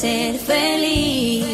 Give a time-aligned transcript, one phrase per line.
[0.00, 1.44] ser feliz.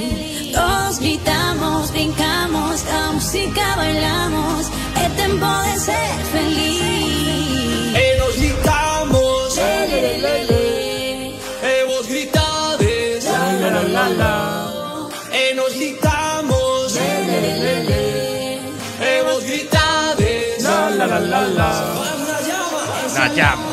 [0.55, 4.67] Todos gritamos, brincamos, a música bailamos,
[5.05, 7.97] é tempo de ser feliz.
[8.05, 10.65] E nos gritamos, Le, le, le, le,
[11.73, 14.35] e vos gritades, la, la, la, la.
[15.33, 18.05] e nos gritamos, Le, le, le, le.
[19.11, 21.71] e vos gritades, La la la la la.
[22.15, 22.83] Una llama.
[23.17, 23.69] Na llama,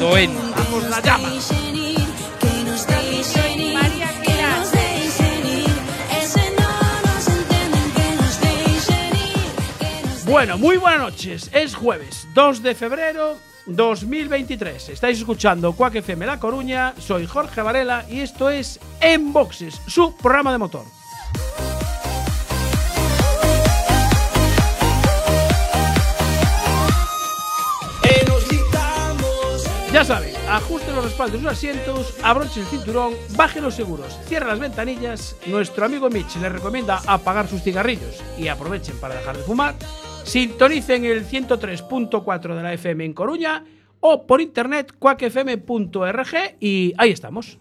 [0.00, 0.30] doen.
[0.56, 1.28] Vamos la llama.
[10.34, 11.48] Bueno, muy buenas noches.
[11.54, 14.88] Es jueves 2 de febrero 2023.
[14.88, 16.92] Estáis escuchando Quack FM La Coruña.
[16.98, 20.84] Soy Jorge Varela y esto es En Boxes, su programa de motor.
[29.92, 34.48] Ya saben, ajuste los respaldos de sus asientos, abroche el cinturón, baje los seguros, cierre
[34.48, 35.36] las ventanillas.
[35.46, 39.76] Nuestro amigo Mitch les recomienda apagar sus cigarrillos y aprovechen para dejar de fumar.
[40.24, 43.64] Sintonicen el 103.4 de la FM en Coruña
[44.00, 47.58] o por internet cuacfm.org y ahí estamos.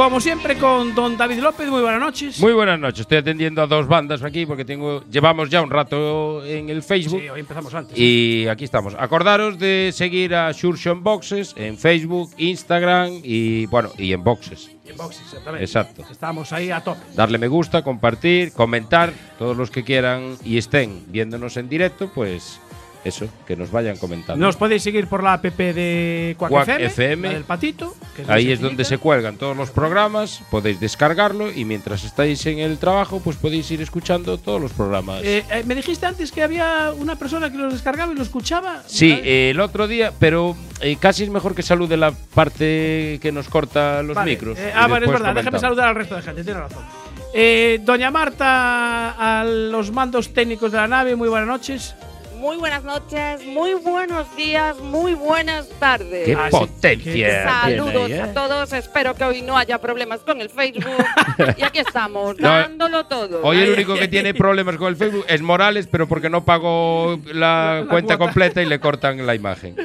[0.00, 2.40] Como siempre con don David López, muy buenas noches.
[2.40, 3.00] Muy buenas noches.
[3.00, 7.20] Estoy atendiendo a dos bandas aquí porque tengo llevamos ya un rato en el Facebook.
[7.20, 7.98] Sí, hoy empezamos antes.
[7.98, 8.96] Y aquí estamos.
[8.98, 14.70] Acordaros de seguir a Shurshon Boxes en Facebook, Instagram y bueno, y en Boxes.
[14.86, 15.64] Y en boxes, exactamente.
[15.66, 16.02] Exacto.
[16.10, 17.02] Estamos ahí a tope.
[17.14, 22.58] Darle me gusta, compartir, comentar, todos los que quieran y estén viéndonos en directo, pues
[23.04, 24.44] eso, que nos vayan comentando.
[24.44, 27.28] Nos podéis seguir por la app de Quack, Quack FM, FM.
[27.28, 27.94] la del patito.
[28.14, 32.58] que Ahí es donde se cuelgan todos los programas, podéis descargarlo y mientras estáis en
[32.58, 35.22] el trabajo, pues podéis ir escuchando todos los programas.
[35.24, 38.82] Eh, eh, me dijiste antes que había una persona que los descargaba y lo escuchaba.
[38.86, 43.32] Sí, eh, el otro día, pero eh, casi es mejor que salude la parte que
[43.32, 44.58] nos corta los Vale, micros.
[44.74, 45.34] ah, vale, es verdad.
[45.34, 45.60] Déjame comentamos.
[45.60, 46.84] saludar al resto de gente, tiene razón.
[47.32, 49.10] Eh, Doña Marta,
[49.40, 51.94] a los mandos técnicos de la nave, muy buenas noches.
[52.40, 56.24] Muy buenas noches, muy buenos días, muy buenas tardes.
[56.24, 57.44] ¡Qué potencia!
[57.44, 58.22] Saludos ahí, eh!
[58.22, 61.04] a todos, espero que hoy no haya problemas con el Facebook.
[61.58, 63.42] y aquí estamos, No, dándolo todo.
[63.42, 67.20] Hoy el único que tiene problemas con el Facebook es Morales, pero porque no pagó
[67.26, 68.32] la, La cuenta cuota.
[68.32, 69.76] completa y le cortan la imagen.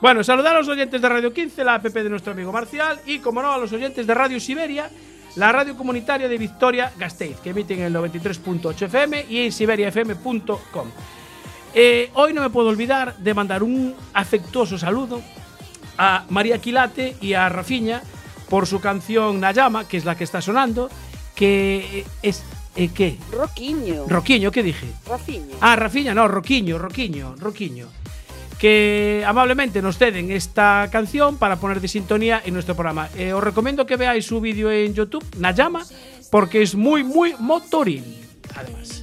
[0.00, 3.18] Bueno, saludar a los oyentes de Radio 15, la app de nuestro amigo Marcial, y,
[3.18, 4.88] como no, a los oyentes de Radio Siberia,
[5.34, 10.88] la radio comunitaria de Victoria Gasteiz, que emiten en el 93.8 FM y en siberiafm.com.
[11.78, 15.20] Eh, hoy no me puedo olvidar de mandar un afectuoso saludo
[15.98, 18.00] a María Quilate y a Rafiña
[18.48, 20.88] por su canción Nayama, que es la que está sonando,
[21.34, 22.42] que es...
[22.76, 23.18] eh, ¿Qué?
[23.30, 24.06] Roquiño.
[24.08, 24.86] Roquiño, ¿qué dije?
[25.06, 25.54] Rafiño.
[25.60, 27.88] Ah, Rafiña, no, Roquiño, Roquiño, Roquiño.
[28.58, 33.10] Que amablemente nos ceden esta canción para poner de sintonía en nuestro programa.
[33.18, 35.84] Eh, os recomiendo que veáis su vídeo en YouTube, Nayama,
[36.30, 38.02] porque es muy, muy motoril,
[38.54, 39.02] además.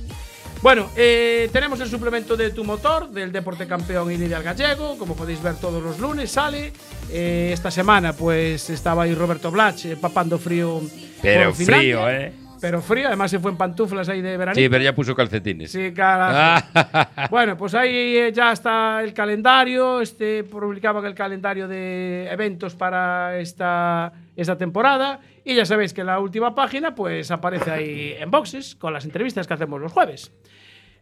[0.63, 4.97] Bueno, eh, tenemos el suplemento de Tu Motor, del Deporte Campeón y Lidia Gallego.
[4.97, 6.71] Como podéis ver, todos los lunes sale.
[7.11, 10.81] Eh, esta semana, pues estaba ahí Roberto Blach eh, papando frío.
[11.21, 12.31] Pero frío, ¿eh?
[12.61, 14.55] Pero frío, además se fue en pantuflas ahí de verano.
[14.55, 15.69] Sí, pero ya puso calcetines.
[15.69, 16.65] Sí, carajo.
[16.73, 17.27] Ah.
[17.29, 19.99] Bueno, pues ahí eh, ya está el calendario.
[19.99, 25.19] Este publicaban el calendario de eventos para esta, esta temporada.
[25.43, 29.03] Y ya sabéis que en la última página pues aparece ahí en boxes con las
[29.03, 30.31] entrevistas que hacemos los jueves.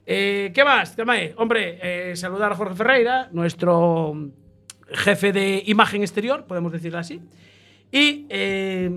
[0.05, 0.95] Eh, ¿Qué más?
[0.95, 1.33] ¿Qué?
[1.37, 4.13] Hombre, eh, saludar a Jorge Ferreira, nuestro
[4.89, 7.21] jefe de imagen exterior, podemos decirlo así.
[7.91, 8.89] Y eh,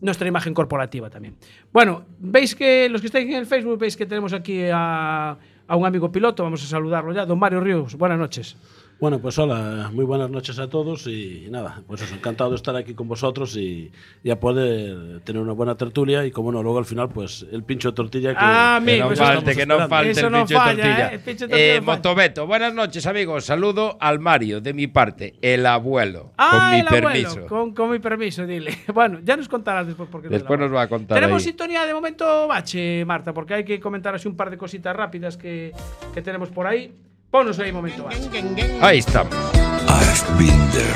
[0.00, 1.36] nuestra imagen corporativa también.
[1.72, 5.36] Bueno, veis que los que estáis en el Facebook, veis que tenemos aquí a
[5.68, 8.56] un amigo piloto, vamos a saludarlo ya, don Mario Ríos, buenas noches.
[8.98, 12.74] Bueno, pues hola, muy buenas noches a todos y nada, pues os encantado de estar
[12.76, 13.92] aquí con vosotros y,
[14.24, 17.62] y a poder tener una buena tertulia y como no, luego al final pues el
[17.62, 20.54] pincho de tortilla que, Ah, Que no falte, que no falte Eso el no pincho
[20.54, 21.08] de falla, tortilla.
[21.10, 21.14] ¿eh?
[21.14, 21.86] El pincho de tortilla Eh, no.
[21.92, 23.44] Motobeto, buenas noches, amigos.
[23.44, 26.32] Saludo al Mario, de mi parte, el abuelo.
[26.38, 27.46] Ah, con mi el abuelo, permiso.
[27.48, 28.78] Con, con mi permiso, dile.
[28.94, 31.48] Bueno, ya nos contarás después porque Después nos va a contar Tenemos ahí.
[31.48, 35.36] sintonía de momento bache, Marta, porque hay que comentar así un par de cositas rápidas
[35.36, 35.72] que,
[36.14, 36.94] que tenemos por ahí.
[37.36, 38.30] Ponos ahí momento bache.
[38.80, 39.34] Ahí estamos.
[39.34, 40.88] I've been there.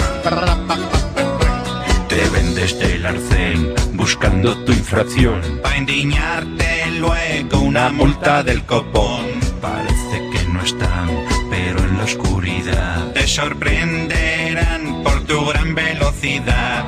[2.08, 5.42] Te vendes del arcén buscando tu infracción.
[5.62, 9.26] Pa' endiñarte luego una multa del copón.
[9.60, 11.10] Parece que no están,
[11.50, 13.12] pero en la oscuridad.
[13.12, 16.86] Te sorprenderán por tu gran velocidad.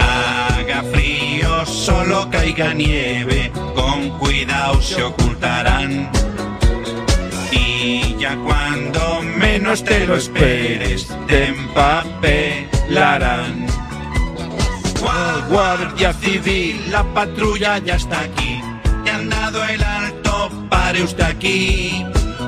[0.00, 3.52] Haga frío, solo caiga nieve.
[3.76, 6.10] Con cuidado se ocultarán.
[8.18, 13.66] Ya cuando menos te lo esperes te empapelarán.
[15.00, 18.60] Gua- Guardia Civil, la patrulla ya está aquí.
[19.04, 22.04] Te han dado el alto, pare usted aquí.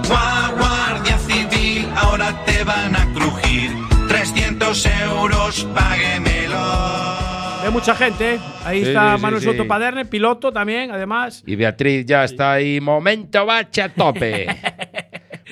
[0.08, 3.70] Gua- Guardia Civil, ahora te van a crujir.
[4.08, 6.60] 300 euros, páguemelo.
[7.72, 8.40] Mucha gente, ¿eh?
[8.64, 9.46] Ahí Sí, está sí, Manuel sí.
[9.48, 11.44] Soto Paderne, piloto también, además.
[11.46, 14.48] Y Beatriz ya está ahí, momento bache a tope.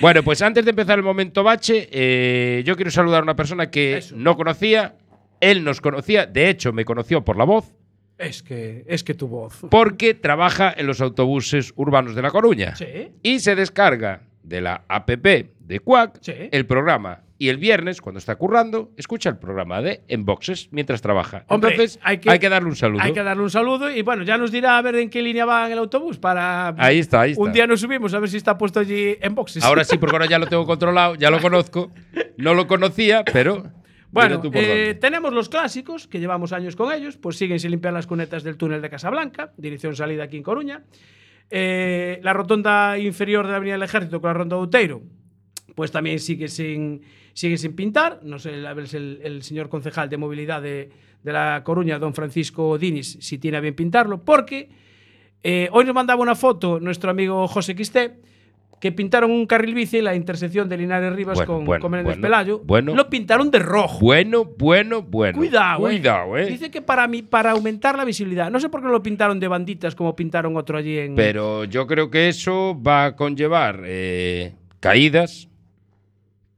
[0.01, 3.69] bueno, pues antes de empezar el momento bache, eh, yo quiero saludar a una persona
[3.69, 4.15] que Eso.
[4.17, 4.95] no conocía,
[5.39, 7.73] él nos conocía, de hecho me conoció por la voz,
[8.17, 9.59] Es que, es que tu voz.
[9.69, 12.75] porque trabaja en los autobuses urbanos de La Coruña.
[12.75, 12.85] Sí.
[13.23, 16.33] Y se descarga de la APP de Quack Sí.
[16.51, 17.21] el programa.
[17.41, 21.45] Y el viernes, cuando está currando, escucha el programa de Enboxes mientras trabaja.
[21.47, 23.01] Hombre, Entonces, hay hay que- que, darle un saludo.
[23.01, 25.45] Hay que darle un saludo y bueno, ya nos dirá a ver en qué línea
[25.45, 26.75] va en el autobús para.
[26.77, 27.41] Ahí está, ahí está.
[27.41, 29.63] Un día nos subimos a ver si está puesto allí en boxes.
[29.63, 31.91] Ahora sí, porque ahora ya lo tengo controlado, ya lo conozco.
[32.35, 33.71] No lo conocía, pero.
[34.11, 38.07] Bueno, eh, tenemos los clásicos, que llevamos años con ellos, pues siguen sin limpiar las
[38.07, 40.83] cunetas del túnel de Casablanca, dirección salida aquí en Coruña.
[41.51, 45.01] Eh, la rotonda inferior de la Avenida del Ejército con la ronda de Outeiro,
[45.75, 47.01] pues también sigue sin,
[47.39, 48.19] sigue sin pintar.
[48.23, 50.89] No sé, el, el señor concejal de movilidad de,
[51.23, 54.67] de la Coruña, don Francisco Dinis, si tiene a bien pintarlo, porque
[55.41, 58.15] eh, hoy nos mandaba una foto nuestro amigo José Quisté,
[58.81, 61.91] que pintaron un carril bici en la intersección de Linares Rivas Bueno, con, bueno, con
[61.91, 62.59] Menéndez bueno, Pelayo.
[62.65, 62.93] bueno.
[62.95, 63.99] Lo pintaron de rojo.
[64.01, 65.37] Bueno, bueno, bueno.
[65.37, 65.97] Cuidado, eh.
[65.97, 66.45] Cuidado, eh.
[66.45, 68.49] Dice que para, mí, para aumentar la visibilidad.
[68.51, 71.15] No sé por qué no lo pintaron de banditas como pintaron otro allí en.
[71.15, 75.48] Pero yo creo que eso va a conllevar eh, caídas,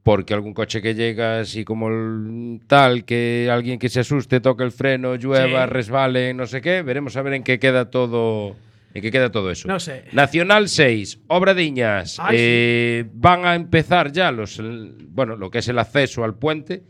[0.03, 4.63] porque algún coche que llega así como el tal, que alguien que se asuste, toque
[4.63, 5.69] el freno, llueva, Sí.
[5.73, 8.55] resbale, no sé qué, veremos a ver en qué queda todo.
[8.93, 9.67] En qué queda todo eso.
[9.69, 10.03] No sé.
[10.11, 12.17] Nacional 6, Obradiñas.
[12.19, 16.35] Ay, eh, Van a empezar ya los, el- bueno, lo que es el acceso al
[16.35, 16.83] puente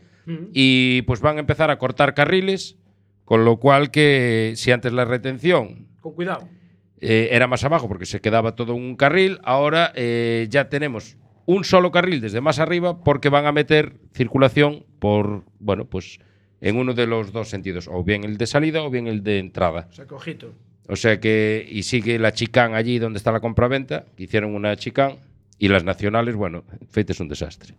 [0.52, 2.76] y pues van a empezar a cortar carriles,
[3.24, 6.48] con lo cual que si antes la retención Con cuidado.
[7.00, 9.38] eh, era más abajo porque se quedaba todo un carril.
[9.44, 11.16] Ahora eh, ya tenemos
[11.52, 16.18] un solo carril desde más arriba porque van a meter circulación por, bueno, pues
[16.60, 19.38] en uno de los dos sentidos, o bien el de salida o bien el de
[19.38, 19.88] entrada.
[19.90, 20.52] O sea, cojito.
[20.88, 25.16] O sea que, y sigue la chicán allí donde está la compraventa, hicieron una chicán,
[25.58, 27.74] y las nacionales, bueno, Feite es un desastre.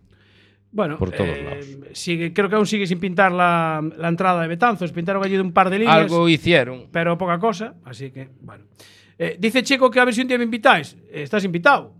[0.72, 1.66] Bueno, Por todos eh, lados.
[1.92, 4.90] Sigue, creo que aún sigue sin pintar la, la entrada de Betanzos.
[4.90, 5.96] Pintaron allí de un par de líneas.
[5.96, 6.88] Algo hicieron.
[6.90, 7.74] Pero poca cosa.
[7.84, 8.64] Así que, bueno.
[9.16, 10.96] Eh, dice Chico que a ver si un día me invitáis.
[11.12, 11.94] Eh, estás invitado.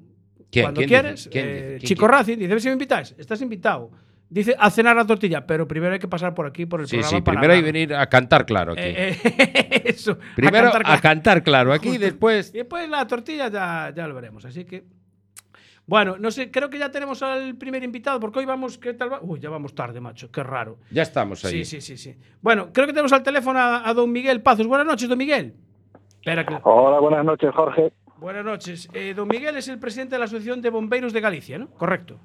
[0.55, 0.65] ¿Quién?
[0.65, 1.15] Cuando ¿Quién quieres.
[1.17, 1.31] dice?
[1.31, 2.09] ¿Quién eh, Chico?
[2.09, 3.15] Racing dice, si me invitáis.
[3.19, 3.91] Estás invitado.
[4.31, 6.97] Dice a cenar la tortilla, pero primero hay que pasar por aquí, por el Sí,
[6.97, 7.17] programa.
[7.19, 8.81] sí, para primero hay que venir a cantar claro aquí.
[8.83, 10.19] Eh, eh, eso.
[10.35, 11.03] primero cantar a claro.
[11.03, 12.51] cantar claro aquí, y después...
[12.55, 14.45] Y después la tortilla ya, ya lo veremos.
[14.45, 14.85] Así que.
[15.87, 18.79] Bueno, no sé, creo que ya tenemos al primer invitado, porque hoy vamos.
[18.79, 19.19] ¿Qué tal va?
[19.23, 20.31] Uy, ya vamos tarde, macho.
[20.33, 20.79] Qué raro.
[20.91, 21.63] Ya estamos ahí.
[21.65, 22.19] Sí, sí, sí, sí.
[22.41, 24.67] Bueno, creo que tenemos al teléfono a, a don Miguel Pazos.
[24.67, 25.55] Buenas noches, don Miguel.
[26.15, 26.57] Espera que.
[26.63, 27.93] Hola, buenas noches, Jorge.
[28.19, 28.89] Buenas noches.
[28.95, 31.69] Eh, don Miguel es el presidente de la Asociación de Bombeiros de Galicia, ¿no?
[31.71, 32.19] Correcto.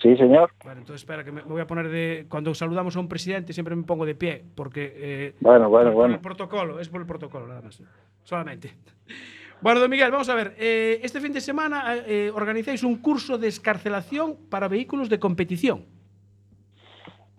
[0.00, 0.50] Sí, señor.
[0.62, 2.26] Bueno, entonces espera que me, voy a poner de.
[2.28, 4.92] Cuando saludamos a un presidente siempre me pongo de pie, porque.
[4.94, 6.14] eh, Bueno, bueno, por, por bueno.
[6.16, 7.82] el protocolo, es por el protocolo, nada más.
[8.22, 8.72] Solamente.
[9.62, 10.54] Bueno, don Miguel, vamos a ver.
[10.58, 15.86] eh, este fin de semana eh, organizáis un curso de escarcelación para vehículos de competición.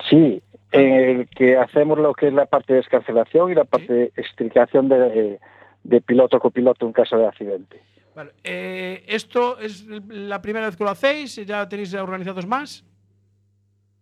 [0.10, 0.42] Sí,
[0.72, 4.04] en el que hacemos lo que es la parte de escarcelación y la parte de
[4.18, 5.40] extricación de,
[5.88, 7.82] de piloto copiloto en caso de accidente.
[8.14, 11.36] Vale, eh, ¿Esto es la primera vez que lo hacéis?
[11.46, 12.84] ¿Ya tenéis organizados más?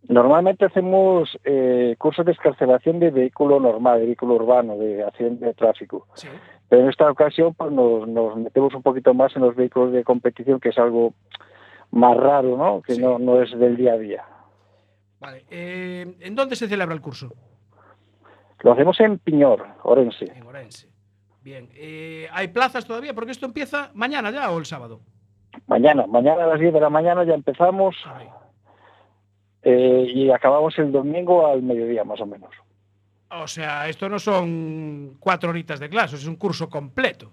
[0.08, 5.54] Normalmente hacemos eh, cursos de escarcelación de vehículo normal, de vehículo urbano, de accidente de
[5.54, 6.06] tráfico.
[6.14, 6.28] Sí.
[6.68, 10.02] Pero en esta ocasión pues, nos, nos metemos un poquito más en los vehículos de
[10.04, 11.12] competición, que es algo
[11.90, 12.82] más raro, ¿no?
[12.82, 13.00] Que Sí.
[13.02, 14.24] no, no es del día a día.
[15.20, 15.44] Vale.
[15.50, 17.32] eh, ¿En dónde se celebra el curso?
[18.60, 20.26] Lo hacemos en Piñor, Orense.
[20.34, 20.88] En Orense.
[21.46, 21.68] Bien.
[21.76, 23.14] eh, ¿Hay plazas todavía?
[23.14, 24.98] Porque esto empieza mañana ya o el sábado.
[25.68, 28.26] Mañana, mañana a las 10 de la mañana ya empezamos Ay.
[29.62, 32.50] eh, y acabamos el domingo al mediodía más o menos.
[33.30, 37.30] O sea, esto no son cuatro horitas de clase, es un curso completo.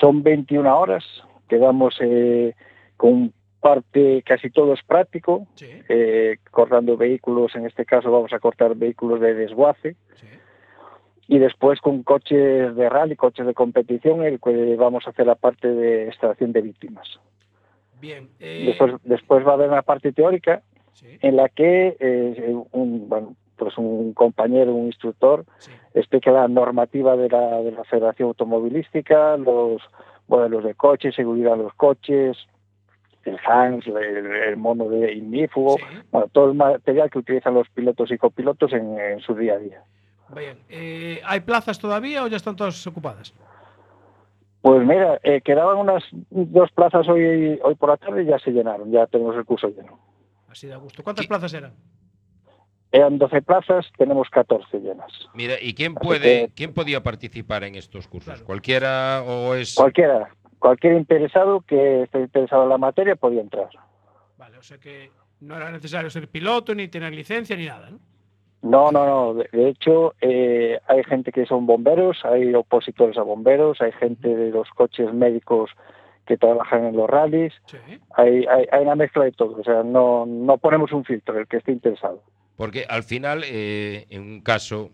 [0.00, 1.04] Son 21 horas,
[1.46, 2.54] quedamos eh,
[2.96, 8.38] con parte, casi todo es práctico, Sí, eh, cortando vehículos, en este caso vamos a
[8.38, 10.26] cortar vehículos de desguace, sí.
[11.28, 15.34] Y después con coches de rally, coches de competición, el que vamos a hacer la
[15.34, 17.20] parte de extracción de víctimas.
[18.00, 18.28] Bien.
[18.40, 20.62] eh, Después, después va a haber una parte teórica
[20.94, 25.70] sí, en la que eh, un, bueno, pues un compañero, un instructor, sí.
[25.94, 29.82] explica la normativa de la, de la Federación Automovilística, los
[30.28, 32.38] modelos de coches, seguridad de los coches,
[33.24, 35.76] el Hans, el, el mono de ignífugo,
[36.10, 39.58] bueno, todo el material que utilizan los pilotos y copilotos en, en su día a
[39.58, 39.82] día.
[40.34, 40.58] Bien.
[40.68, 43.34] Eh, ¿Hay plazas todavía o ya están todas ocupadas?
[44.60, 48.50] Pues mira, eh, quedaban unas dos plazas hoy, hoy por la tarde y ya se
[48.50, 49.98] llenaron, ya tenemos el curso lleno.
[50.48, 51.02] Así de gusto.
[51.02, 51.72] ¿Cuántas plazas eran?
[52.90, 55.12] Eran 12 plazas, tenemos 14 llenas.
[55.34, 58.42] Mira, ¿y quién Así puede, que- quién podía participar en estos cursos?
[58.42, 59.74] ¿Cualquiera o es...?
[59.74, 63.68] Cualquiera, cualquier interesado que esté interesado en la materia podía entrar.
[64.38, 67.98] Vale, o sea que no era necesario ser piloto, ni tener licencia, ni nada, ¿no?
[68.62, 69.34] No, no, no.
[69.34, 74.50] De, hecho, eh, hay gente que son bomberos, hay opositores a bomberos, hay gente de
[74.50, 75.70] los coches médicos
[76.26, 77.54] que trabajan en los rallies.
[78.16, 79.56] Hay, hay, hay una mezcla de todo.
[79.60, 82.22] O sea, no, no ponemos un filtro, el que esté interesado.
[82.56, 84.90] Porque al final, eh, en un caso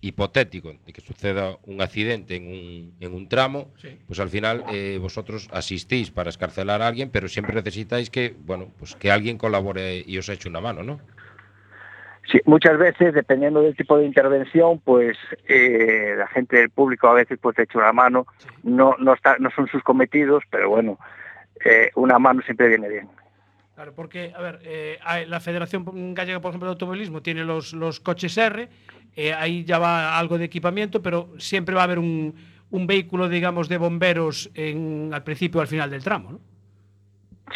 [0.00, 3.68] hipotético de que suceda un accidente en un, en un tramo,
[4.06, 8.68] pues al final eh, vosotros asistís para escarcelar a alguien, pero siempre necesitáis que, bueno,
[8.78, 11.00] pues que alguien colabore y os eche una mano, ¿no?
[12.30, 15.16] Sí, muchas veces, dependiendo del tipo de intervención, pues
[15.46, 18.26] eh, la gente del público a veces pues te echa una mano.
[18.64, 20.98] No, no, está, no son sus cometidos, pero bueno,
[21.64, 23.08] eh, una mano siempre viene bien.
[23.76, 28.00] Claro, porque, a ver, eh, la Federación Gallega, por ejemplo, de Automovilismo tiene los, los
[28.00, 28.68] coches R,
[29.38, 32.34] ahí ya va algo de equipamiento, pero siempre va a haber un,
[32.70, 36.55] un vehículo, digamos, de bomberos en, al principio o al final del tramo, ¿no?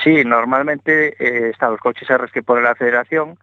[0.02, 3.38] Sí, normalmente eh, están los coches R que pone la federación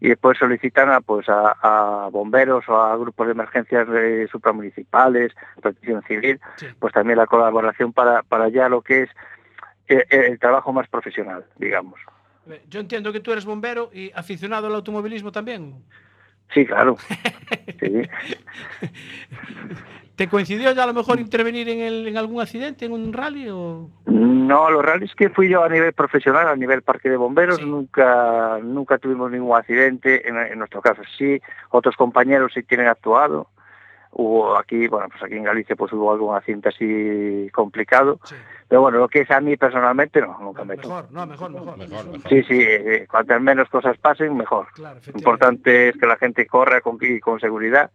[0.00, 5.32] y después solicitan a, pues, a, a bomberos o a grupos de emergencias eh, supramunicipales,
[5.60, 6.40] protección civil,
[6.78, 9.10] pues también la colaboración para, para ya lo que es
[9.88, 12.00] eh, el trabajo más profesional, digamos.
[12.46, 15.84] Ver, Yo entiendo que tú eres bombero y aficionado al automovilismo también.
[16.52, 16.96] Sí, claro.
[17.78, 18.02] Sí.
[20.20, 23.48] ¿Te coincidió ya a lo mejor intervenir en, el- en algún accidente, en un rally?
[23.48, 23.88] O...
[24.04, 28.58] No, los rallies que fui yo a nivel profesional, a nivel parque de bomberos, nunca
[28.62, 30.28] nunca tuvimos ningún accidente.
[30.28, 33.48] En, en nuestro caso sí, otros compañeros sí tienen actuado.
[34.10, 38.20] Hubo aquí, bueno, pues aquí en Galicia pues hubo algún accidente así complicado.
[38.68, 40.76] Pero bueno, lo que es a mí personalmente no, nunca me.
[40.76, 42.04] Mejor, no, mejor, mejor.
[42.28, 44.66] Sí, sí, eh, cuantas menos cosas pasen, mejor.
[44.74, 47.90] Claro, Lo importante es que la gente corra con, con seguridad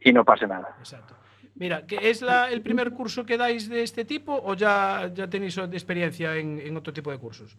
[0.00, 0.74] y no pase nada.
[1.62, 5.30] Mira, ¿que ¿es la- el primer curso que dais de este tipo o ya, ya
[5.30, 7.56] tenéis experiencia en, en otro tipo de cursos?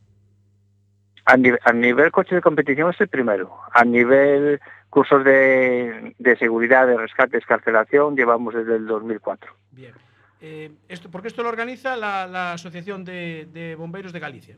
[1.24, 3.46] A, nive- a nivel coche de competición es el primero.
[3.72, 9.56] A nivel cursos de, de seguridad, de rescate, escarcelación, llevamos desde el 2004.
[9.72, 9.94] Bien.
[10.42, 14.58] Eh, esto, porque esto lo organiza la, la Asociación de, de Bomberos de Galicia.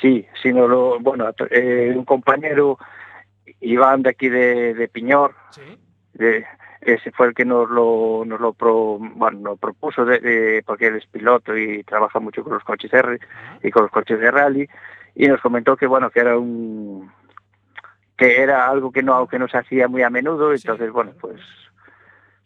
[0.00, 2.78] Sí, sí, no lo, bueno, eh, un compañero,
[3.60, 5.34] Iván de aquí de, de Piñor,
[6.14, 6.46] de-
[6.80, 10.96] ese fue el que nos lo, nos lo, pro- bueno, propuso, de, de- porque él
[10.96, 13.18] es piloto y trabaja mucho con los coches R
[13.62, 14.68] y con los coches de rally,
[15.14, 17.10] y nos comentó que bueno, que era un
[18.16, 21.40] que era algo que no que no se hacía muy a menudo, entonces bueno, pues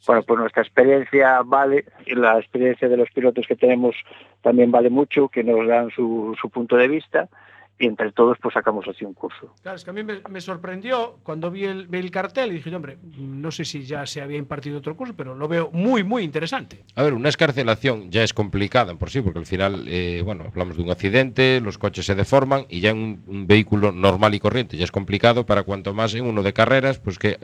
[0.07, 3.97] bueno, pues nuestra experiencia vale, y la experiencia de los pilotos que tenemos
[4.43, 7.29] también vale mucho, que nos dan su, su punto de vista,
[7.79, 9.53] y entre todos pues sacamos así un curso.
[9.63, 12.55] Claro, es que a mí me, me sorprendió cuando vi el, vi el cartel y
[12.55, 16.05] dije, hombre, no sé si ya se había impartido otro curso, pero lo veo muy,
[16.05, 16.85] muy interesante.
[16.95, 20.45] A ver, una escarcelación ya es complicada en por sí, porque al final, eh, bueno,
[20.47, 24.35] hablamos de un accidente, los coches se deforman y ya en un, un vehículo normal
[24.35, 27.41] y corriente ya es complicado para cuanto más en uno de carreras, pues que,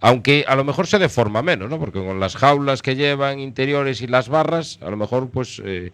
[0.00, 1.78] aunque a lo mejor se deforma menos, ¿no?
[1.78, 5.62] Porque con las jaulas que llevan interiores y las barras, a lo mejor pues...
[5.64, 5.92] eh,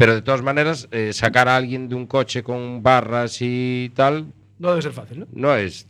[0.00, 4.32] pero de todas maneras, eh, sacar a alguien de un coche con barras y tal,
[4.58, 5.26] No debe ser fácil, ¿no?
[5.32, 5.86] no es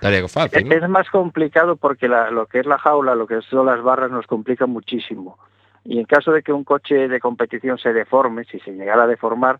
[0.00, 0.74] tarea fácil, ¿no?
[0.74, 4.10] Es más complicado porque la- lo que es la jaula, lo que son las barras
[4.10, 5.38] nos complica muchísimo.
[5.82, 9.06] Y en caso de que un coche de competición se deforme, si se llegara a
[9.06, 9.58] deformar,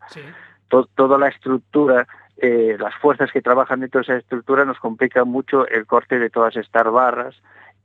[0.68, 2.06] to- toda la estructura,
[2.37, 6.28] eh, las fuerzas que trabajan dentro de esa estructura nos complica mucho el corte de
[6.30, 7.34] todas estas barras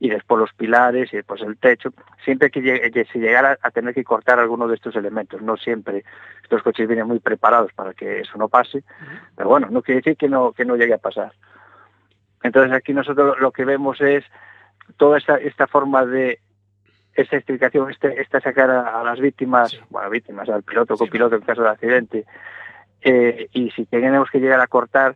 [0.02, 1.92] y después los pilares y después el techo.
[2.24, 5.56] Siempre que llegue- que se llegara a tener que cortar alguno de estos elementos, no
[5.58, 6.04] siempre
[6.42, 8.82] estos coches vienen muy preparados para que eso no pase,
[9.36, 11.32] pero bueno, no quiere decir que no, que no llegue a pasar.
[12.42, 14.24] Entonces aquí nosotros lo que vemos es
[14.96, 16.40] toda esta, esta forma de
[17.14, 21.42] esta explicación, este, esta sacar a, a las víctimas, bueno, víctimas, al piloto, copiloto en
[21.42, 22.24] caso de accidente,
[23.02, 25.14] eh, y si tenemos que llegar a cortar,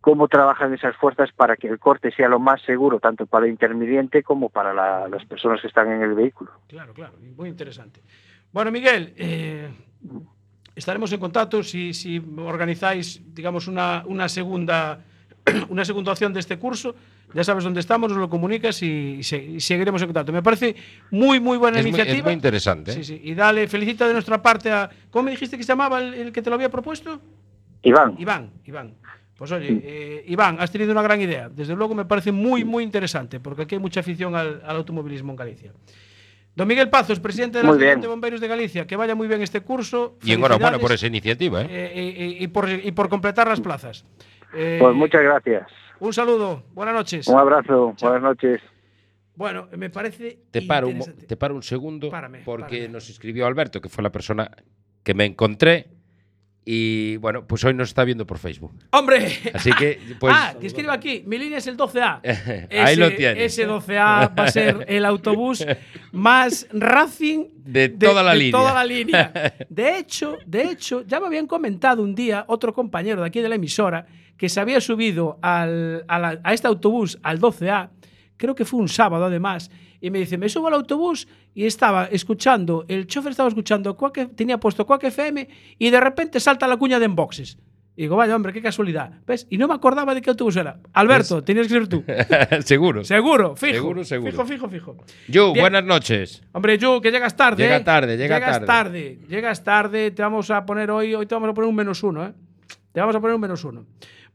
[0.00, 3.52] cómo trabajan esas fuerzas para que el corte sea lo más seguro, tanto para el
[3.52, 6.52] intermediente como para la- las personas que están en el vehículo.
[6.68, 8.00] Claro, claro, muy interesante.
[8.52, 9.68] Bueno, Miguel, eh,
[10.74, 15.04] estaremos en contacto si, si organizáis, digamos, una, una segunda
[15.70, 16.94] una segunda opción de este curso.
[17.32, 20.32] Ya sabes dónde estamos, nos lo comunicas y, y se- y seguiremos en contacto.
[20.32, 20.74] Me parece
[21.12, 22.18] muy, muy buena Es muy- iniciativa.
[22.18, 22.94] es muy interesante, ¿eh?
[22.94, 23.20] Sí, sí.
[23.24, 24.90] Y dale, felicita de nuestra parte a.
[25.10, 27.20] ¿Cómo me dijiste que se llamaba el, el que te lo había propuesto?
[27.82, 28.16] Iván.
[28.18, 28.94] Iván, Iván.
[29.40, 31.48] Pues oye, eh, Iván, has tenido una gran idea.
[31.48, 35.32] Desde luego me parece muy, muy interesante, porque aquí hay mucha afición al, al automovilismo
[35.32, 35.72] en Galicia.
[36.54, 39.40] Don Miguel Pazos, presidente de la Asociación de Bomberos de Galicia, que vaya muy bien
[39.40, 40.18] este curso.
[40.22, 41.68] Y enhorabuena por esa iniciativa, ¿eh?
[41.70, 44.04] eh, y, y por, y por completar las plazas.
[44.54, 45.66] Eh, Pues muchas gracias.
[46.00, 47.26] Un saludo, buenas noches.
[47.26, 47.94] Un abrazo.
[47.98, 48.60] Buenas noches.
[49.36, 50.38] Bueno, me parece.
[50.50, 52.88] Te paro, un, te paro un segundo Párame, porque párame.
[52.90, 54.50] nos escribió Alberto, que fue la persona
[55.02, 55.86] que me encontré.
[56.64, 58.72] Y bueno, pues hoy nos está viendo por Facebook.
[58.90, 59.38] ¡Hombre!
[59.54, 60.34] Así que, pues.
[60.36, 61.22] ah, que escriba aquí.
[61.26, 62.20] Mi línea es el 12A.
[62.84, 63.52] Ahí lo tienes.
[63.58, 65.64] Ese 12A va a ser el autobús
[66.12, 68.52] más Racing De toda la línea.
[68.52, 69.54] toda la línea.
[69.68, 73.48] De hecho, de hecho, ya me habían comentado un día otro compañero de aquí de
[73.48, 77.90] la emisora que se había subido al- a, la- a este autobús, al 12A,
[78.36, 82.06] creo que fue un sábado además, y me dice, me subo al autobús y estaba
[82.06, 86.76] escuchando, el chofer estaba escuchando, Quack- tenía puesto Quack FM y de repente salta la
[86.76, 87.58] cuña de Enboxes.
[87.96, 89.12] Y digo, vaya hombre, qué casualidad.
[89.26, 89.46] ¿Ves?
[89.50, 90.78] Y no me acordaba de qué autobús era.
[90.94, 92.02] Alberto, tenías que ser tú.
[92.64, 93.04] seguro.
[93.04, 93.74] Seguro, fijo.
[93.74, 94.30] Seguro, seguro.
[94.32, 94.96] Fijo, fijo, fijo.
[95.28, 95.64] Yo, Bien.
[95.64, 96.42] buenas noches.
[96.52, 97.62] Hombre, Yu, que llegas tarde.
[97.62, 97.80] Llega ¿eh?
[97.80, 98.66] tarde, llega llegas tarde.
[98.66, 99.18] tarde.
[99.28, 100.10] Llegas tarde.
[100.12, 102.32] Te vamos a poner hoy, hoy te vamos a poner un menos uno, ¿eh?
[102.92, 103.84] Te vamos a poner un menos uno.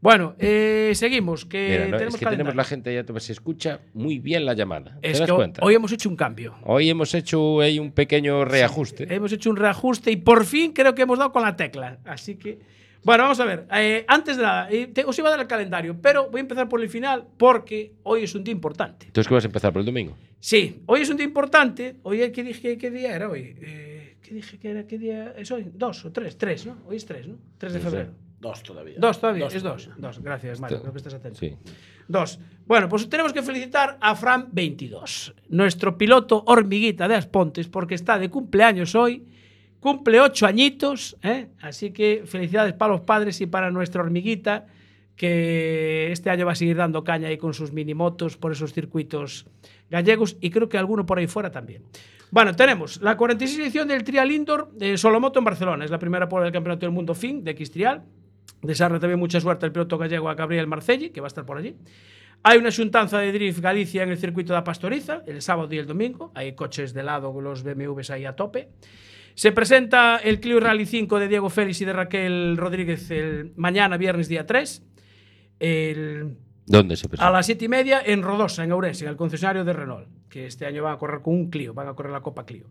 [0.05, 1.45] Bueno, eh, seguimos.
[1.45, 2.57] Que Mira, no, tenemos es que tenemos calendario.
[2.57, 4.99] la gente ya, se escucha muy bien la llamada.
[5.01, 5.61] ¿Te Es das que ho- cuenta?
[5.65, 6.53] hoy hemos hecho un cambio.
[6.63, 9.07] Hoy hemos hecho ahí un pequeño reajuste.
[9.11, 11.97] Hemos hecho un reajuste y por fin creo que hemos dado con la tecla.
[12.05, 12.59] Así que.
[13.03, 13.65] Bueno, vamos a ver.
[13.75, 16.41] eh, antes de nada, eh, te- os iba a dar el calendario, pero voy a
[16.41, 19.07] empezar por el final porque hoy es un día importante.
[19.07, 20.15] Entonces, ¿qué vas a empezar por el domingo?
[20.39, 21.95] Sí, hoy es un día importante.
[22.03, 22.77] Hoy, ¿qué dije?
[22.77, 23.55] ¿Qué día era hoy?
[23.59, 24.85] Eh, ¿Qué dije que era?
[24.85, 25.65] ¿Qué día es hoy?
[25.73, 26.37] Dos o tres.
[26.37, 26.77] Tres, ¿no?
[26.87, 27.37] Hoy es tres, ¿no?
[27.59, 28.11] Tres de febrero.
[28.39, 28.95] Dos todavía.
[28.97, 29.87] Dos todavía, Dos es todavía.
[29.87, 30.01] dos.
[30.01, 31.39] Dos, gracias, Mario, creo que estás atento.
[31.39, 31.55] Sí.
[32.07, 32.39] Dos.
[32.67, 38.17] Bueno, pues tenemos que felicitar a Fran 22, nuestro piloto hormiguita de Aspontes, porque está
[38.19, 39.25] de cumpleaños hoy.
[39.79, 41.49] Cumple ocho añitos, ¿eh?
[41.61, 44.65] así que felicidades para los padres y para nuestra hormiguita,
[45.15, 49.45] que este año va a seguir dando caña ahí con sus minimotos por esos circuitos
[49.89, 51.83] gallegos y creo que alguno por ahí fuera también.
[52.31, 55.85] Bueno, tenemos la 46 edición del Trial Indoor de Solomoto en Barcelona.
[55.85, 58.03] Es la primera prueba del Campeonato del Mundo FIN de X Trial.
[58.65, 61.57] Desarrolla también mucha suerte el piloto gallego a Gabriel Marcelli, que va a estar por
[61.57, 61.75] allí.
[62.43, 65.77] Hay una xuntanza de Drift Galicia en el circuito de la Pastoriza, el sábado y
[65.77, 66.31] el domingo.
[66.35, 68.69] Hay coches de lado, los BMWs ahí a tope.
[69.33, 73.97] Se presenta el Clio Rally 5 de Diego Félix y de Raquel Rodríguez el mañana,
[73.97, 74.83] viernes día 3.
[75.59, 77.31] El, ¿Dónde se a presenta?
[77.31, 80.65] las 7 y media en Rodosa, en Ourense, en el concesionario de Renault, que este
[80.65, 82.67] año van a correr con un Clio, van a correr la Copa Clio.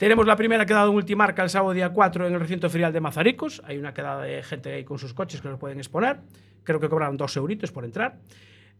[0.00, 3.00] Tenemos la primera quedada en multimarca el sábado día 4 en el recinto ferial de
[3.02, 3.60] Mazaricos.
[3.66, 6.20] Hay una quedada de gente ahí con sus coches que los pueden exponer.
[6.64, 8.16] Creo que cobraron dos euritos por entrar.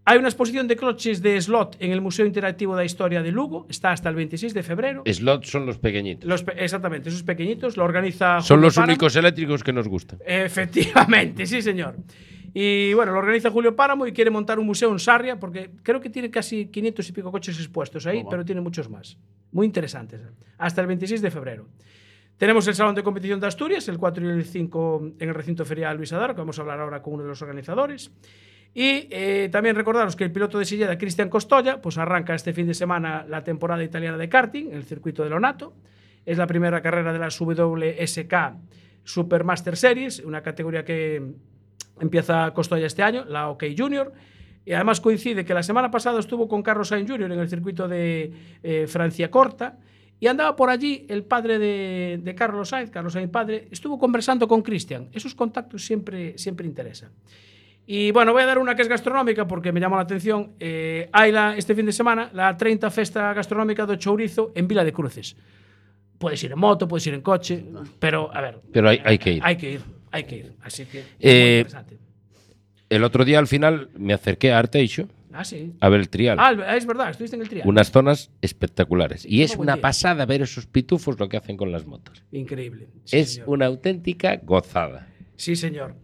[0.06, 3.66] Hay una exposición de coches de slot en el Museo Interactivo de Historia de Lugo.
[3.68, 5.02] Está hasta el 26 de febrero.
[5.04, 6.26] Slots son los pequeñitos.
[6.26, 7.76] Los pe- exactamente, esos pequeñitos.
[7.76, 8.92] Lo organiza Son Julio los Páramo.
[8.92, 10.20] únicos eléctricos que nos gustan.
[10.24, 11.96] Efectivamente, sí, señor.
[12.54, 16.00] Y bueno, lo organiza Julio Páramo y quiere montar un museo en Sarria porque creo
[16.00, 19.18] que tiene casi 500 y pico coches expuestos ahí, pero tiene muchos más.
[19.52, 20.20] Muy interesantes.
[20.58, 21.66] Hasta el 26 de febrero.
[22.36, 25.64] Tenemos el Salón de Competición de Asturias, el 4 y el 5 en el recinto
[25.64, 28.10] ferial Luis Adaro, que vamos a hablar ahora con uno de los organizadores.
[28.72, 32.66] Y eh, también recordaros que el piloto de Silleda, Cristian Costoya, pues arranca este fin
[32.66, 35.74] de semana la temporada italiana de karting en el circuito de Lonato.
[36.24, 38.34] Es la primera carrera de las WSK
[39.04, 41.22] Supermaster Series, una categoría que
[42.00, 44.12] empieza Costoya este año, la OK Junior.
[44.64, 47.32] Y además coincide que la semana pasada estuvo con Carlos Sainz Jr.
[47.32, 49.78] en el circuito de eh, Francia Corta
[50.20, 54.46] y andaba por allí el padre de, de Carlos Sainz, Carlos Sainz padre, estuvo conversando
[54.46, 55.08] con Cristian.
[55.12, 57.10] Esos contactos siempre, siempre interesan.
[57.86, 60.52] Y bueno, voy a dar una que es gastronómica porque me llamó la atención.
[60.60, 64.84] Eh, hay la, este fin de semana la 30 Festa Gastronómica do Chourizo en Vila
[64.84, 65.34] de Cruces.
[66.18, 67.64] Puedes ir en moto, puedes ir en coche,
[67.98, 68.60] pero a ver.
[68.70, 69.42] Pero hay, hay que ir.
[69.42, 69.80] Hay que ir,
[70.12, 70.52] hay que ir.
[70.62, 71.02] Así que.
[71.18, 71.98] Eh, muy interesante.
[72.90, 75.72] El otro día al final me acerqué a Arteixo Ah, sí.
[75.80, 76.36] a ver el trial.
[76.40, 77.66] Ah, es verdad, estuviste en el trial.
[77.66, 79.24] Unas zonas espectaculares.
[79.24, 79.82] Y es una día.
[79.82, 82.24] pasada ver esos pitufos lo que hacen con las motos.
[82.32, 82.88] Increíble.
[83.04, 83.48] Sí, es señor.
[83.48, 85.06] una auténtica gozada.
[85.36, 85.94] Sí, señor.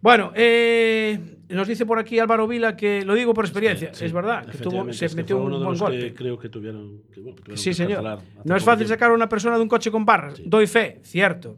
[0.00, 4.12] Bueno, eh, nos dice por aquí Álvaro Vila que lo digo por experiencia, Sí, es
[4.12, 6.14] verdad, que tuvo, se es que metió fue un buen los que golpe.
[6.14, 8.02] creo que tuvieron que, bueno, tuvieron Sí, que señor.
[8.44, 8.94] No es fácil tiempo.
[8.94, 10.42] sacar a una persona de un coche con barras.
[10.44, 11.56] Doy fe, cierto.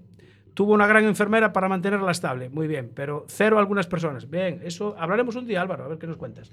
[0.55, 4.31] Tuvo una gran enfermera para mantenerla estable, muy bien, pero cero algunas personas.
[4.31, 6.51] Bien, eso hablaremos un día, Álvaro, a ver qué nos cuentas.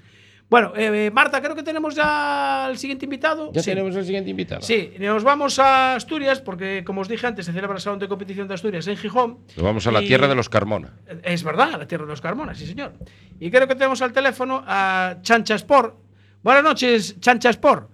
[0.50, 3.52] Bueno, eh, eh, Marta, creo que tenemos ya al siguiente invitado.
[3.54, 3.70] Ya Sí.
[3.70, 4.62] tenemos el siguiente invitado.
[4.62, 8.10] Sí, nos vamos a Asturias, porque como os dije antes, se celebra el Salón de
[8.10, 9.38] Competición de Asturias en Gijón.
[9.56, 10.94] Nos vamos a la Y- tierra de los Carmona.
[11.24, 12.92] Es verdad, la tierra de los Carmona, sí, señor.
[13.40, 15.96] Y creo que tenemos al teléfono a Chancha Sport.
[16.44, 17.90] Buenas noches, Chancha Sport.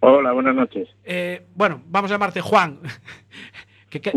[0.00, 0.88] Hola, buenas noches.
[1.02, 2.78] Eh, bueno, vamos a llamarte Juan.
[3.90, 4.12] que, que-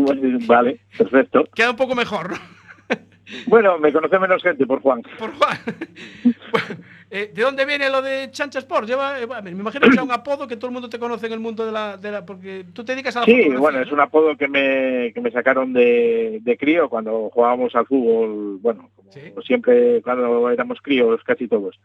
[0.46, 1.44] Vale, perfecto.
[1.54, 2.36] queda un poco mejor, ¿no?
[3.46, 5.02] Bueno, me conoce menos gente por Juan.
[5.18, 5.58] Por Juan.
[7.10, 8.88] Eh, ¿De dónde viene lo de Chancha Sport?
[8.88, 11.32] Lleva, eh, me imagino que sea un apodo que todo el mundo te conoce en
[11.34, 11.96] el mundo de la...
[11.96, 13.84] De la porque tú te dedicas a la Sí, bueno, ¿no?
[13.84, 18.58] es un apodo que me, que me sacaron de, de crío cuando jugábamos al fútbol,
[18.60, 21.78] bueno, como siempre cuando éramos críos casi todos.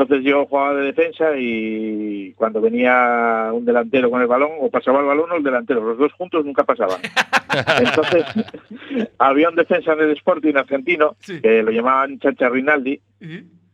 [0.00, 5.00] Entonces yo jugaba de defensa y cuando venía un delantero con el balón, o pasaba
[5.00, 7.00] el balón o el delantero, los dos juntos nunca pasaban.
[7.80, 8.24] Entonces
[9.18, 13.00] había un defensa en el Sporting argentino que lo llamaban Chancha Rinaldi,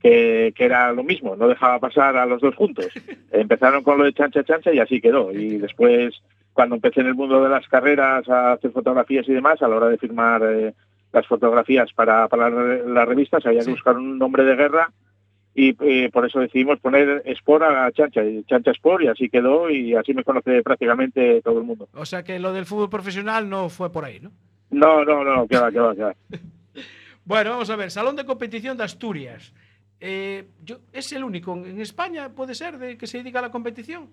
[0.02, 2.86] que, que era lo mismo, no dejaba pasar a los dos juntos.
[3.32, 5.32] Empezaron con lo de chancha chancha y así quedó.
[5.32, 6.14] Y después,
[6.52, 9.76] cuando empecé en el mundo de las carreras a hacer fotografías y demás, a la
[9.76, 10.74] hora de firmar eh,
[11.12, 14.90] las fotografías para, para la- las revistas, había que buscar un nombre de guerra
[15.58, 19.70] y eh, por eso decidimos poner Sport a Chancha, y Chancha Sport, y así quedó
[19.70, 21.88] y así me conoce prácticamente todo el mundo.
[21.94, 24.32] O sea que lo del fútbol profesional no fue por ahí, ¿no?
[24.70, 26.14] No, no, no, que va, que va, que va.
[27.24, 29.52] Bueno, vamos a ver, Salón de Competición de Asturias.
[29.98, 33.50] Eh, yo, ¿Es el único en España, puede ser, de que se dedica a la
[33.50, 34.10] competición?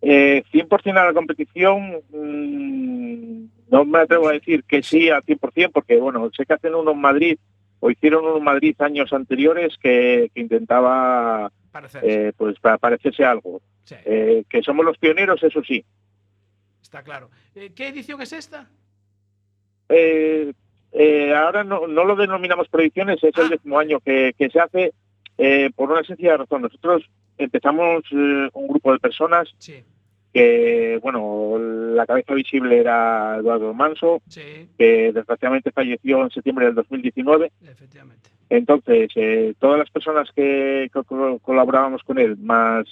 [0.00, 5.70] Eh, 100% a la competición, mm, no me atrevo a decir que sí al 100%,
[5.70, 7.38] porque bueno, sé que hacen uno en Madrid,
[7.84, 11.50] o hicieron en Madrid años anteriores que, que intentaba
[12.00, 13.60] eh, pues para parecerse algo.
[14.04, 15.84] Eh, que somos los pioneros, eso sí.
[16.80, 17.28] Está claro.
[17.56, 18.70] Eh, ¿Qué edición es esta?
[21.36, 24.94] Ahora no, no lo denominamos predicciones, es el décimo año que, que se hace
[25.74, 26.62] por una sencilla razón.
[26.62, 27.02] Nosotros
[27.36, 29.52] empezamos un grupo de personas
[30.32, 34.22] que, bueno, la cabeza visible era Eduardo Manso,
[34.78, 37.52] que desgraciadamente falleció en septiembre del 2019.
[37.68, 38.30] Efectivamente.
[38.48, 42.86] Entonces, eh, todas las personas que co- co- colaborábamos con él, más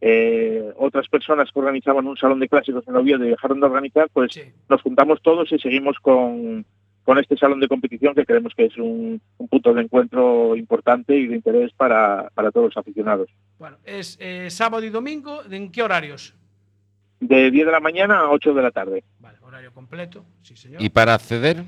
[0.00, 4.08] eh, otras personas que organizaban un salón de clásicos en Oviedo y dejaron de organizar,
[4.12, 4.32] pues
[4.68, 6.66] nos juntamos todos y seguimos con,
[7.04, 11.16] con este salón de competición que creemos que es un, un punto de encuentro importante
[11.16, 13.30] y de interés para, para todos los aficionados.
[13.58, 15.40] Bueno, es eh, sábado y domingo.
[15.50, 16.34] ¿En qué horarios?
[17.28, 19.02] De 10 de la mañana a 8 de la tarde.
[19.42, 20.82] Horario completo, sí señor.
[20.82, 21.62] ¿Y para acceder?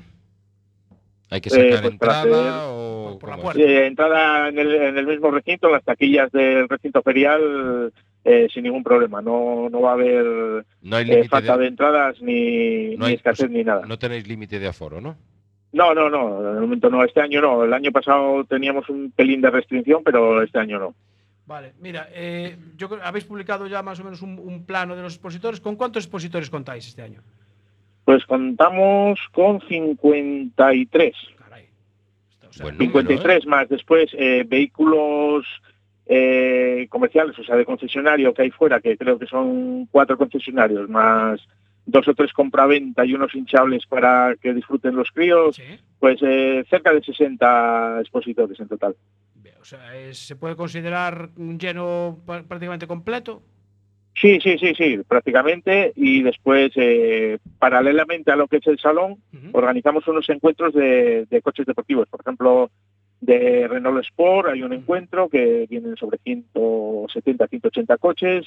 [1.29, 3.61] ¿Hay que Eh, sacar pues para entrada acceder- o por la puerta.
[3.61, 7.91] Eh, entrada en el, en el mismo recinto, en las taquillas del recinto ferial,
[8.23, 9.21] eh, sin ningún problema.
[9.21, 13.11] No, no va a haber No hay eh, falta de- de, entradas ni, No ni
[13.11, 13.85] hay- escasez ni nada.
[13.85, 15.15] No tenéis límite de aforo, ¿no?
[15.73, 17.03] No, no, no, de momento no.
[17.03, 17.63] Este año no.
[17.63, 20.95] El año pasado teníamos un pelín de restricción, pero este año no.
[21.47, 25.01] Vale, mira, eh, yo creo- habéis publicado ya más o menos un, un plano de
[25.01, 25.61] los expositores.
[25.61, 27.21] ¿Con cuántos expositores contáis este año?
[28.03, 31.15] Pues contamos con 53.
[32.61, 35.45] Buen 53 más después eh, vehículos
[36.05, 40.89] eh, comerciales, o sea, de concesionario que hay fuera, que creo que son cuatro concesionarios,
[40.89, 41.39] más
[41.85, 45.61] dos o tres compraventa y unos hinchables para que disfruten los críos,
[45.99, 48.95] pues eh, cerca de 60 expositores en total.
[49.67, 53.41] Sea, ¿se puede considerar un lleno prácticamente completo?
[54.15, 55.91] Sí, sí, sí, sí, prácticamente.
[55.93, 59.17] Y después, eh, paralelamente a lo que es el salón,
[59.51, 62.07] organizamos unos encuentros de, de coches deportivos.
[62.07, 62.71] Por ejemplo,
[63.19, 68.45] de Renault Sport hay un encuentro que vienen sobre 170, 180 coches.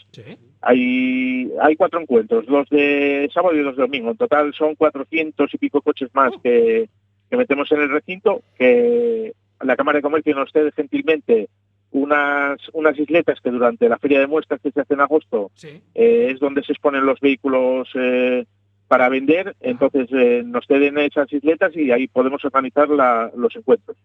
[0.63, 4.11] Hay, hay cuatro encuentros, dos de sábado y dos de domingo.
[4.11, 6.89] En total son 400 y pico coches más que,
[7.29, 11.49] que metemos en el recinto, que la Cámara de Comercio nos cede gentilmente
[11.93, 15.51] unas, unas isletas que durante la feria de muestras que se hace en agosto
[15.95, 18.47] eh, es donde se exponen los vehículos eh,
[18.89, 19.57] para vender.
[19.61, 23.97] Entonces eh, nos ceden esas isletas y ahí podemos organizar la- los encuentros.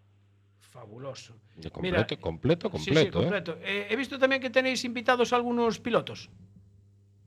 [0.60, 1.34] Fabuloso.
[1.72, 3.18] Completo, Mira, completo, Sí, sí, completo.
[3.18, 3.22] ¿eh?
[3.22, 3.58] completo.
[3.64, 6.28] Eh, he visto también que tenéis invitados a algunos pilotos.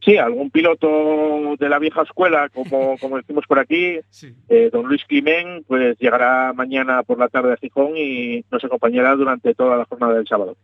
[0.01, 3.99] Sí, algún piloto de la vieja escuela, como, como decimos por aquí,
[4.47, 9.15] eh, don Luis Climén, pues llegará mañana por la tarde a Gijón y nos acompañará
[9.15, 10.55] durante toda la jornada del sábado.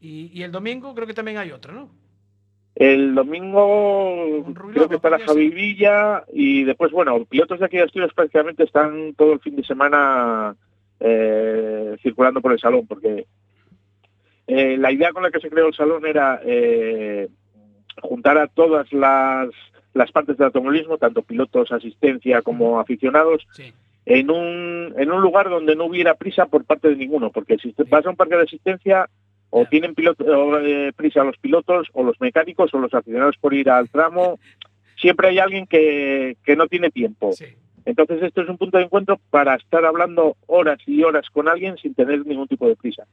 [0.00, 1.90] Y, y el domingo creo que también hay otro, ¿no?
[2.78, 8.12] El domingo creo que estará Javi Villa y después, bueno, pilotos de aquí de Asturias
[8.14, 10.54] prácticamente están todo el fin de semana
[11.00, 13.26] eh, circulando por el salón, porque
[14.46, 17.28] eh, la idea con la que se creó el salón era eh,
[18.00, 19.48] juntar a todas las,
[19.94, 23.46] las partes del automovilismo, tanto pilotos, asistencia como aficionados,
[24.06, 27.72] en, un, en un lugar donde no hubiera prisa por parte de ninguno, porque si
[27.72, 29.08] te vas a un parque de asistencia,
[29.50, 33.54] o tienen piloto, o, eh, prisa los pilotos, o los mecánicos, o los aficionados por
[33.54, 34.38] ir al tramo,
[34.96, 37.30] siempre hay alguien que, que no tiene tiempo.
[37.84, 41.76] Entonces esto es un punto de encuentro para estar hablando horas y horas con alguien
[41.78, 43.04] sin tener ningún tipo de prisa.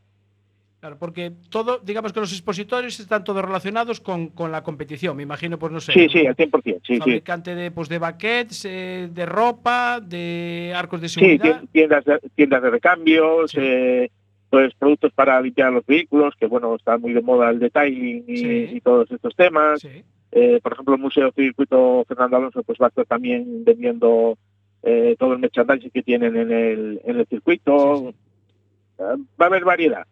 [0.86, 5.24] Claro, porque todo, digamos que los expositores están todos relacionados con, con la competición, me
[5.24, 5.94] imagino, pues no sé.
[5.94, 6.98] Sí, sí, al 100%, sí, sí.
[7.00, 11.62] fabricante de, pues, de baquets, eh, de ropa, de arcos de Sí, seguridad.
[11.64, 14.12] tien- tiendas de, tiendas de recambios, eh,
[14.52, 18.38] pues productos para limpiar los vehículos, que bueno, está muy de moda el detailing y,
[18.38, 18.68] Sí.
[18.76, 19.80] y todos estos temas.
[19.82, 20.04] Sí.
[20.34, 24.38] Eh, por ejemplo, el Museo Circuito Fernando Alonso pues va a estar también vendiendo
[24.84, 28.14] eh, todo el merchandising que tienen en el, en el circuito.
[29.00, 30.06] Va a haber variedad.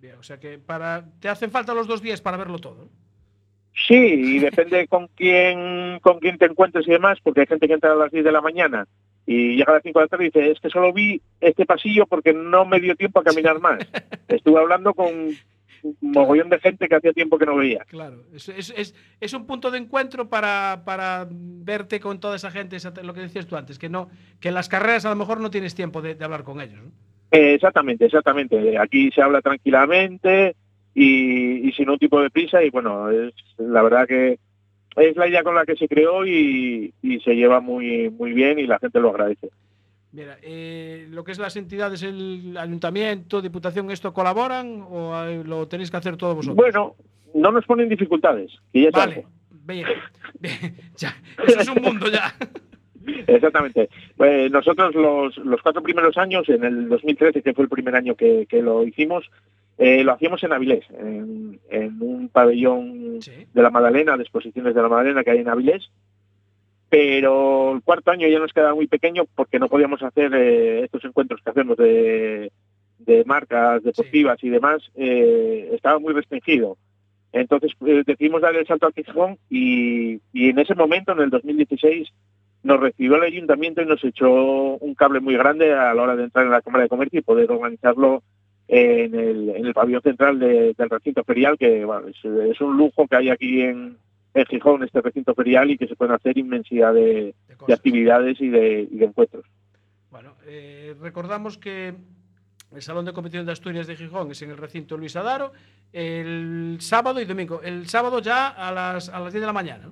[0.00, 2.88] Bien, o sea que para te hacen falta los dos días para verlo todo.
[3.86, 7.74] Sí, y depende con quién, con quién te encuentres y demás, porque hay gente que
[7.74, 8.86] entra a las 10 de la mañana
[9.26, 11.66] y llega a las 5 de la tarde y dice, es que solo vi este
[11.66, 13.78] pasillo porque no me dio tiempo a caminar más.
[14.28, 15.36] Estuve hablando con un
[16.00, 17.84] mogollón de gente que hacía tiempo que no veía.
[17.84, 22.50] Claro, es, es, es, es un punto de encuentro para, para verte con toda esa
[22.50, 24.08] gente, lo que decías tú antes, que no
[24.40, 26.82] que en las carreras a lo mejor no tienes tiempo de, de hablar con ellos.
[26.82, 26.92] ¿no?
[27.36, 28.78] Eh, exactamente, exactamente.
[28.78, 30.56] Aquí se habla tranquilamente
[30.94, 34.38] y, y sin un tipo de prisa y bueno, es la verdad que
[34.96, 38.58] es la idea con la que se creó y, y se lleva muy muy bien
[38.58, 39.50] y la gente lo agradece.
[40.12, 45.12] Mira, eh, lo que es las entidades, el ayuntamiento, diputación, ¿esto colaboran o
[45.44, 46.56] lo tenéis que hacer todos vosotros?
[46.56, 46.94] Bueno,
[47.34, 49.86] no nos ponen dificultades, que ya Vale, bien,
[50.40, 51.14] bien, ya,
[51.46, 52.34] eso es un mundo ya.
[53.26, 53.88] Exactamente.
[54.18, 58.14] Eh, nosotros los, los cuatro primeros años, en el 2013, que fue el primer año
[58.14, 59.30] que, que lo hicimos,
[59.78, 64.82] eh, lo hacíamos en Avilés, en, en un pabellón de la Madalena, de exposiciones de
[64.82, 65.90] la Madalena que hay en Avilés.
[66.88, 71.04] Pero el cuarto año ya nos quedaba muy pequeño porque no podíamos hacer eh, estos
[71.04, 72.52] encuentros que hacemos de,
[73.00, 74.82] de marcas deportivas y demás.
[74.94, 76.78] eh, estaba muy restringido.
[77.32, 77.72] Entonces
[78.06, 82.08] decidimos dar el salto al Gijón y, y en ese momento, en el 2016,
[82.66, 84.30] nos recibió el ayuntamiento y nos echó
[84.76, 87.22] un cable muy grande a la hora de entrar en la Cámara de Comercio y
[87.22, 88.22] poder organizarlo
[88.68, 92.76] en el, en el pabellón central de- del recinto ferial, que bueno, es, es un
[92.76, 93.96] lujo que hay aquí en,
[94.34, 97.34] en Gijón, este recinto ferial, y que se pueden hacer inmensidad de,
[97.66, 99.44] de actividades y de, y de encuentros.
[100.10, 101.94] Bueno, eh, recordamos que
[102.74, 105.52] el Salón de Competición de Asturias de Gijón es en el recinto Luis Adaro
[105.92, 107.60] el sábado y domingo.
[107.62, 109.90] El sábado ya a las, a las 10 de la mañana.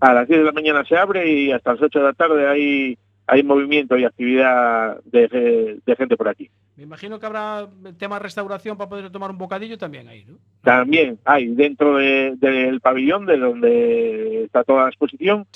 [0.00, 2.46] A las 10 de la mañana se abre y hasta las 8 de la tarde
[2.48, 6.50] hay, hay movimiento y actividad de, de gente por aquí.
[6.76, 7.66] Me imagino que habrá
[7.98, 10.36] tema restauración para poder tomar un bocadillo también ahí, ¿no?
[10.62, 15.46] También hay dentro de- del pabellón, de donde está toda la exposición,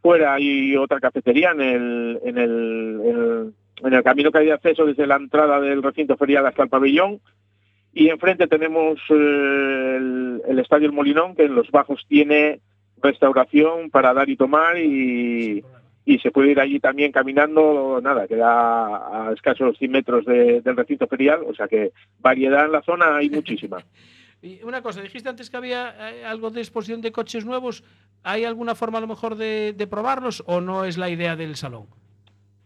[0.00, 4.46] fuera hay otra cafetería en el, en el, en el, en el camino que hay
[4.46, 7.20] de acceso desde la entrada del recinto ferial hasta el pabellón.
[7.92, 12.60] Y enfrente tenemos eh, el, el Estadio El Molinón, que en los bajos tiene
[13.02, 15.62] restauración para dar y tomar y,
[16.04, 20.76] y se puede ir allí también caminando, nada, queda a escasos 100 metros de- del
[20.76, 23.78] recinto ferial, o sea que variedad en la zona hay muchísima.
[24.42, 27.84] Y una cosa, dijiste antes que había eh, algo de exposición de coches nuevos.
[28.22, 31.56] ¿Hay alguna forma a lo mejor de, de probarlos o no es la idea del
[31.56, 31.86] salón?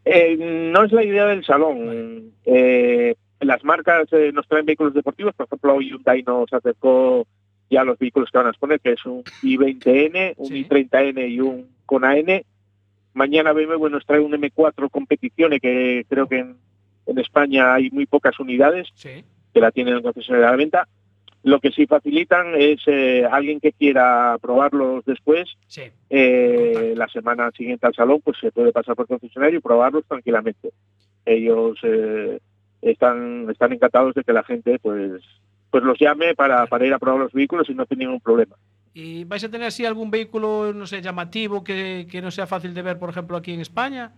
[0.05, 2.33] Eh, no es la idea del salón.
[2.45, 7.27] Eh, las marcas eh, nos traen vehículos deportivos, por ejemplo, Hyundai nos acercó
[7.71, 11.69] ya los vehículos que van a exponer, que es un i20N, un i30N y un
[11.87, 12.45] Kona N.
[13.15, 16.57] Mañana BMW nos trae un M4 competiciones que creo que en,
[17.07, 18.89] en España hay muy pocas unidades
[19.55, 20.89] que la tienen en concesionaria de la venta.
[21.45, 25.47] Lo que sí facilitan es eh, alguien que quiera probarlos después,
[26.09, 30.71] eh, la semana siguiente al salón, pues se puede pasar por concesionario y probarlos tranquilamente.
[31.27, 32.39] Ellos eh,
[32.81, 35.23] están, están encantados de que la gente pues
[35.75, 38.55] pues los llame para, para ir a probar los vehículos y no tiene ningún problema.
[38.93, 42.73] ¿Y vais a tener así algún vehículo, no sé, llamativo que, que no sea fácil
[42.75, 44.13] de ver, por ejemplo, aquí en España?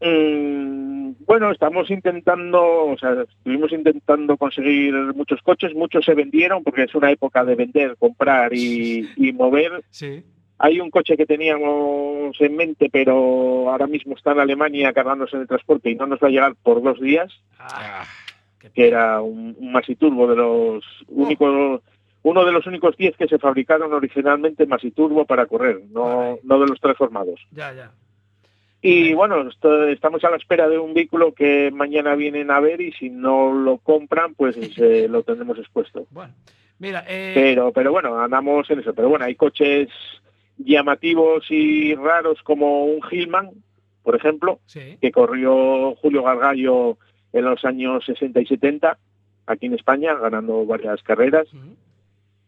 [0.00, 6.82] Mm, bueno, estamos intentando, o sea, estuvimos intentando conseguir muchos coches, muchos se vendieron porque
[6.82, 9.84] es una época de vender, comprar y, y mover.
[9.90, 10.24] Sí.
[10.58, 15.46] Hay un coche que teníamos en mente, pero ahora mismo está en Alemania cargándose el
[15.46, 17.32] transporte y no nos va a llegar por dos días,
[18.72, 21.80] que era un, un Masiturbo de los únicos,
[22.22, 26.66] uno de los únicos 10 que se fabricaron originalmente Masiturbo para correr, no, no de
[26.66, 27.40] los transformados.
[27.50, 27.92] Ya, ya.
[28.80, 32.80] Y bueno, esto- estamos a la espera de un vehículo que mañana vienen a ver
[32.82, 36.06] y si no lo compran, pues eh, lo tendremos expuesto.
[36.78, 38.92] Mira, eh, Pero, pero bueno, andamos en eso.
[38.92, 39.88] Pero bueno, hay coches
[40.58, 43.50] llamativos y raros como un Hillman,
[44.02, 44.98] por ejemplo, Sí.
[45.00, 46.98] que corrió Julio Gargallo
[47.34, 48.96] en los años 60 y 70
[49.46, 51.48] aquí en España, ganando varias carreras.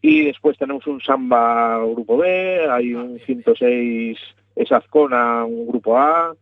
[0.00, 4.18] Y después tenemos un Samba Grupo B, hay un 106
[4.54, 6.34] Esazcona, un Grupo A,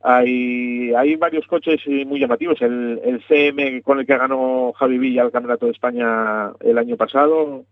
[0.00, 2.62] hay, hay varios coches muy llamativos.
[2.62, 6.96] El, el CM con el que ganó Javi Villa el Campeonato de España el año
[6.96, 7.64] pasado.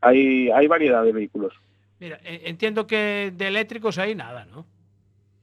[0.00, 1.52] Hay, hay variedad de vehículos.
[2.00, 4.66] Mira, eh, entiendo que de eléctricos hay nada, ¿no?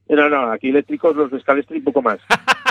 [0.08, 2.18] No, no, aquí eléctricos, los de Scalestri un poco más.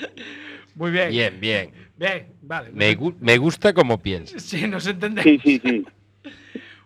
[0.74, 1.10] Muy bien.
[1.10, 1.70] Bien, bien.
[1.96, 2.70] Bien, vale.
[2.72, 4.42] Me, gu- me gusta como piensas.
[4.50, 5.24] Sí, nos entendemos.
[5.24, 5.84] Sí, sí, sí.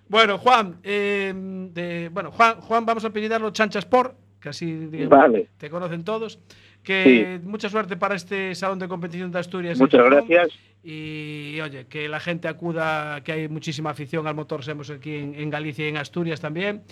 [0.06, 5.08] Bueno, Juan, eh, de- bueno, Juan, Juan, vamos a apellidarlo Chancha Sport, que así digamos,
[5.18, 5.48] Vale.
[5.56, 6.38] te conocen todos.
[6.82, 9.78] Que mucha suerte para este salón de competición de Asturias.
[9.80, 10.48] Muchas gracias.
[10.82, 15.34] Y, oye, que la gente acuda, que hay muchísima afición al motor Semos aquí en,
[15.34, 16.82] en Galicia y en Asturias también.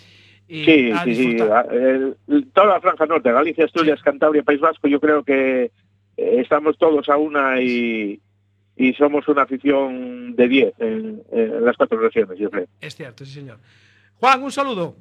[0.48, 1.36] Y Sí, sí, sí.
[1.36, 5.70] toda la franja norte, Galicia, Asturias, Cantabria, País Vasco, yo creo que
[6.16, 8.20] estamos todos a una y,
[8.76, 12.66] y somos una afición de 10 en, en las cuatro regiones, yo creo.
[12.80, 13.58] Es cierto, sí, señor.
[14.20, 14.96] Juan, un saludo.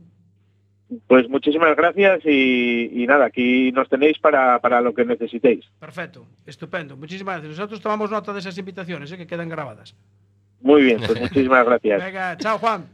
[1.08, 5.66] Pues muchísimas gracias y, y nada, aquí nos tenéis para, para lo que necesitéis.
[5.80, 6.98] Perfecto, estupendo.
[6.98, 7.58] Muchísimas gracias.
[7.58, 9.96] Nosotros tomamos nota de esas invitaciones eh, que quedan grabadas.
[10.60, 12.04] Muy bien, pues muchísimas gracias.
[12.06, 12.86] Venga, chao, Juan.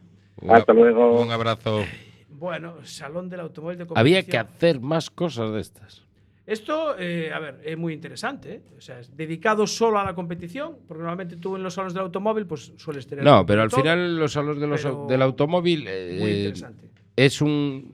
[0.47, 1.19] Hasta luego.
[1.21, 1.83] Un abrazo.
[2.29, 6.06] Bueno, Salón del Automóvil de Había que hacer más cosas de estas.
[6.47, 8.53] Esto, eh, a ver, es muy interesante.
[8.53, 8.61] ¿eh?
[8.77, 12.03] O sea, es dedicado solo a la competición, porque normalmente tú en los salones del
[12.03, 13.25] automóvil pues sueles tener...
[13.25, 16.89] No, pero al final los salos de los, pero del automóvil eh, muy interesante.
[17.17, 17.93] es un...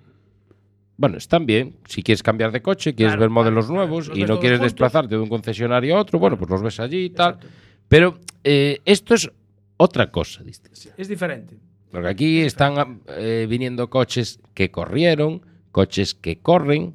[0.96, 1.78] Bueno, están bien.
[1.88, 4.72] Si quieres cambiar de coche, quieres Claro, ver modelos claro, nuevos y no quieres juntos.
[4.74, 7.40] desplazarte de un concesionario a otro, bueno, pues los ves allí y tal.
[7.88, 9.32] Pero eh, esto es
[9.78, 10.80] otra cosa distinta.
[10.96, 11.58] Es diferente.
[11.92, 16.94] Porque aquí están eh, viniendo coches que corrieron, coches que corren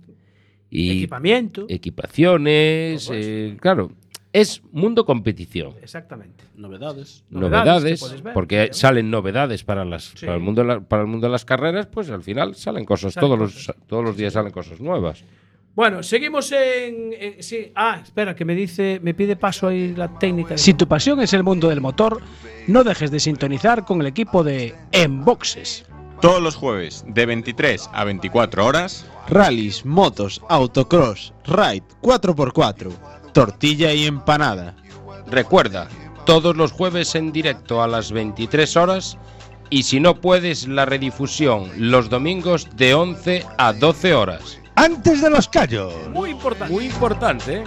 [0.71, 1.67] y Equipamiento.
[1.69, 3.91] equipaciones, eh, claro,
[4.33, 5.75] es mundo competición.
[5.83, 6.45] Exactamente.
[6.57, 7.25] Novedades.
[7.31, 10.27] Novedades ver, porque salen novedades para las Sí.
[10.27, 13.15] para el mundo la- para el mundo de las carreras, pues al final salen cosas
[13.15, 15.25] Salen todos los todos los días salen cosas nuevas.
[15.75, 17.71] Bueno, seguimos en, en- sí.
[17.75, 20.59] Ah, espera, que me dice, me pide paso ahí la técnica.
[20.59, 22.21] Si tu pasión es el mundo del motor,
[22.67, 25.87] no dejes de sintonizar con el equipo de Enboxes.
[26.21, 29.07] Todos los jueves de 23 a 24 horas.
[29.29, 32.91] Rallys, motos, autocross, ride, 4x4,
[33.33, 34.75] tortilla y empanada.
[35.29, 35.89] Recuerda,
[36.27, 39.17] todos los jueves en directo a las 23 horas
[39.71, 44.61] y si no puedes la redifusión los domingos de 11 a 12 horas.
[44.75, 45.95] Antes de los callos.
[46.09, 46.75] Muy importante.
[46.75, 47.65] Muy importante, ¿eh?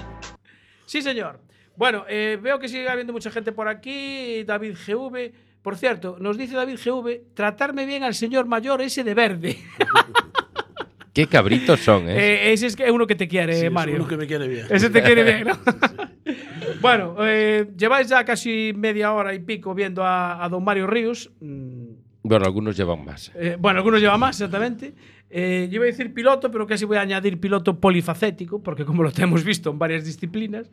[0.85, 1.39] Sí, señor.
[1.77, 4.43] Bueno, eh, veo que sigue habiendo mucha gente por aquí.
[4.43, 5.31] David GV.
[5.61, 9.57] Por cierto, nos dice David GV, tratarme bien al señor mayor ese de verde.
[11.13, 12.15] Qué cabritos son, ¿eh?
[12.49, 13.95] Eh, ese es uno que te quiere, Sí, es Mario.
[13.97, 14.65] uno que me quiere bien.
[14.69, 15.59] Ese te quiere bien, ¿no?
[16.81, 21.29] bueno, eh, lleváis ya casi media hora y pico viendo a, a don Mario Ríos.
[21.41, 21.87] Mm,
[22.23, 23.29] Bueno, algunos llevan más.
[23.35, 24.93] eh, bueno, algunos llevan más, exactamente.
[25.29, 29.03] Eh, yo iba a decir piloto, pero casi voy a añadir piloto polifacético, porque como
[29.03, 30.69] lo tenemos visto en varias disciplinas.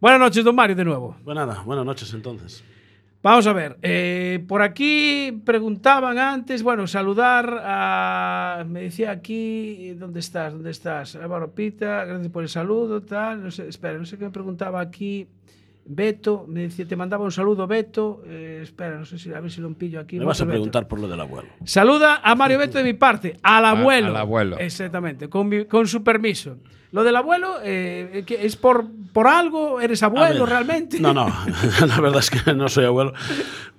[0.00, 1.16] Buenas noches, don Mario, de nuevo.
[1.24, 2.64] Pues nada, buenas noches entonces.
[3.20, 10.20] Vamos a ver, eh, por aquí preguntaban antes, bueno, saludar a, me decía aquí, ¿dónde
[10.20, 10.52] estás?
[10.52, 11.16] ¿Dónde estás?
[11.16, 14.80] Álvaro Pita, gracias por el saludo, tal, no sé, espera, no sé qué me preguntaba
[14.80, 15.26] aquí,
[15.90, 19.50] Beto, me decía, te mandaba un saludo, Beto, eh, espera, no sé si, a ver
[19.50, 20.18] si lo pillo aquí.
[20.18, 20.52] Me vas a Beto.
[20.52, 21.48] preguntar por lo del abuelo.
[21.64, 24.08] Saluda a Mario Beto de mi parte, al abuelo.
[24.08, 24.58] al abuelo.
[24.58, 26.58] Exactamente, con, mi- con su permiso.
[26.90, 29.78] Lo del abuelo, eh, ¿qué- ¿es por, por algo?
[29.78, 30.98] ¿Eres A abuelo ver, realmente?
[31.00, 31.26] No, no,
[31.86, 33.12] la verdad es que no soy abuelo.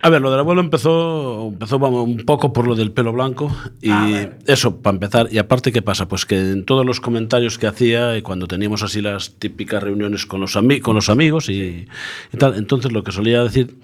[0.01, 3.51] A ver, lo del abuelo empezó, empezó vamos, un poco por lo del pelo blanco
[3.81, 3.91] y
[4.45, 5.27] eso, para empezar.
[5.31, 6.07] Y aparte, ¿qué pasa?
[6.07, 10.25] Pues que en todos los comentarios que hacía y cuando teníamos así las típicas reuniones
[10.27, 11.87] con los, ami- con los amigos y,
[12.31, 13.77] entonces lo que solía decir,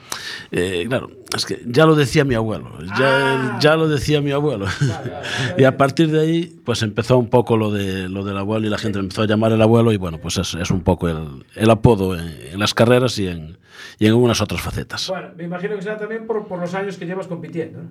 [0.51, 4.66] eh, claro, es que ya lo decía mi abuelo, ya, ya lo decía mi abuelo.
[5.57, 8.70] y a partir de ahí, pues empezó un poco lo, de, lo del abuelo y
[8.70, 11.45] la gente empezó a llamar el abuelo y bueno, pues es, es un poco el,
[11.55, 13.57] el apodo en, en las carreras y en,
[13.99, 15.07] y en algunas otras facetas.
[15.09, 17.84] Bueno, me imagino que será también por, por los años que llevas compitiendo.
[17.84, 17.89] ¿no?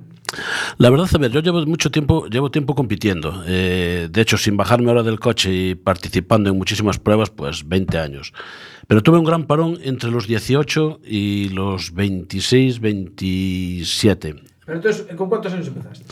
[0.79, 3.45] La verdad, a ver, yo llevo mucho tiempo, llevo tiempo compitiendo.
[3.47, 7.99] Eh, de hecho, sin bajarme ahora del coche y participando en muchísimas pruebas, pues 20
[7.99, 8.33] años.
[8.87, 14.35] Pero tuve un gran parón entre los 18 y los 26, 27.
[14.66, 16.05] Pero entonces, ¿con cuántos años empezaste?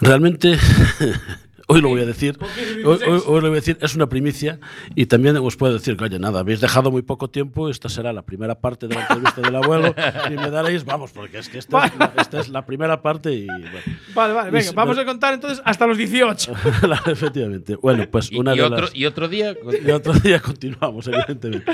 [0.00, 0.58] Realmente,
[1.68, 3.08] hoy lo voy a decir, ¿Por qué hoy, 16?
[3.08, 4.58] hoy- hoy lo voy a decir, es una primicia
[4.94, 8.12] y también os puedo decir que, oye, nada, habéis dejado muy poco tiempo, esta será
[8.12, 9.94] la primera parte de la entrevista del abuelo
[10.30, 13.32] y me daréis, vamos, porque es que esta, es, la, esta es la primera parte
[13.32, 13.46] y...
[13.46, 13.68] Bueno.
[14.14, 16.52] Vale, vale, Y venga, si- vamos a contar entonces hasta los 18.
[16.86, 17.76] La- Efectivamente.
[17.76, 18.94] Bueno, pues Y, una y de otro, las...
[18.94, 19.54] y otro día
[19.86, 21.72] Y otro día continuamos, evidentemente.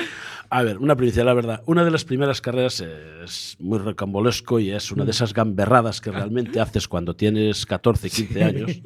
[0.50, 1.62] A ver, una primicia, la verdad.
[1.66, 6.10] Una de las primeras carreras es muy recambolesco y es una de esas gamberradas que
[6.10, 8.80] realmente haces cuando tienes 14, 15 años.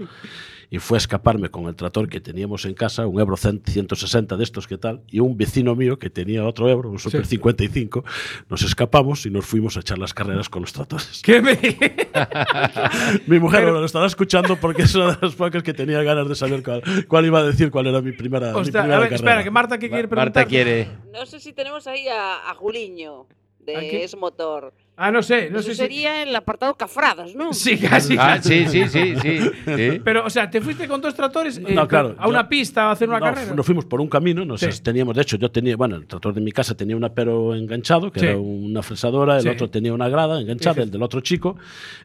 [0.73, 4.39] Y fue a escaparme con el tractor que teníamos en casa, un Ebro 100 160
[4.39, 8.03] de estos que tal, y un vecino mío que tenía otro Ebro, un Super 55,
[8.49, 11.21] nos escapamos y nos fuimos a echar las carreras con los tractores.
[11.23, 11.59] ¿Qué me.?
[13.27, 16.35] Mi mujer lo estaba escuchando porque es una de las pocas que tenía ganas de
[16.35, 19.09] saber cuál, cuál iba a decir cuál era mi primera, mi Ostras, primera a ver,
[19.11, 19.15] carrera.
[19.31, 20.35] espera, que Marta que quiere preguntar.
[20.35, 20.89] Marta quiere.
[21.13, 23.27] No sé si tenemos ahí a, a Juliño
[23.61, 24.73] de Es Motor.
[24.95, 25.81] Ah, no sé, no Eso sé si.
[25.81, 27.55] sería el apartado Cafradas, ¿no?
[27.55, 28.15] Sí, casi.
[28.19, 29.39] Ah, sí, sí, sí, sí.
[29.65, 30.01] sí.
[30.05, 32.85] Pero, o sea, ¿te fuiste con dos tractores eh, No, claro, a una yo- pista
[32.89, 33.55] a hacer una No, carrera?
[33.55, 34.69] Nos fuimos por un camino, nos Sí.
[34.83, 38.13] teníamos, de hecho, yo tenía, bueno, el tractor de mi casa tenía un apero enganchado,
[38.13, 38.27] que Sí.
[38.27, 39.49] era una fresadora, el Sí.
[39.49, 41.57] otro tenía una grada enganchada, el del otro chico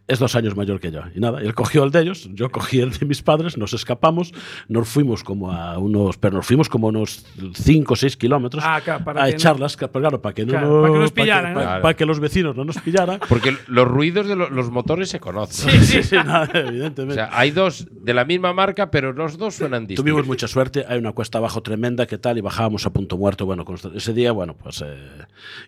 [0.08, 1.02] es dos años mayor que yo.
[1.14, 4.34] Y nada, él cogió el de ellos, yo cogí el de mis padres, nos escapamos,
[4.70, 8.64] nos fuimos como a unos, pero nos fuimos como a unos 5 o 6 kilómetros
[8.66, 11.12] Ah, claro, para a no- echarlas, pero claro, para que no, Claro, para que nos
[11.12, 11.82] pillaran, para- ¿no?
[11.82, 13.20] Para que los vecinos no nos pillaran.
[13.30, 15.70] Porque los ruidos de lo- los motores se conocen.
[15.72, 16.04] Sí, sí.
[16.04, 17.16] Sí, nada, O evidentemente.
[17.16, 20.04] sea, hay dos de la misma marca, pero los dos suenan distintos.
[20.04, 22.38] Tuvimos mucha suerte, hay una cuesta abajo tremenda, ¿qué tal?
[22.38, 23.46] Y bajábamos a punto muerto.
[23.46, 24.82] Bueno, con ese día, bueno, pues.
[24.86, 24.98] eh,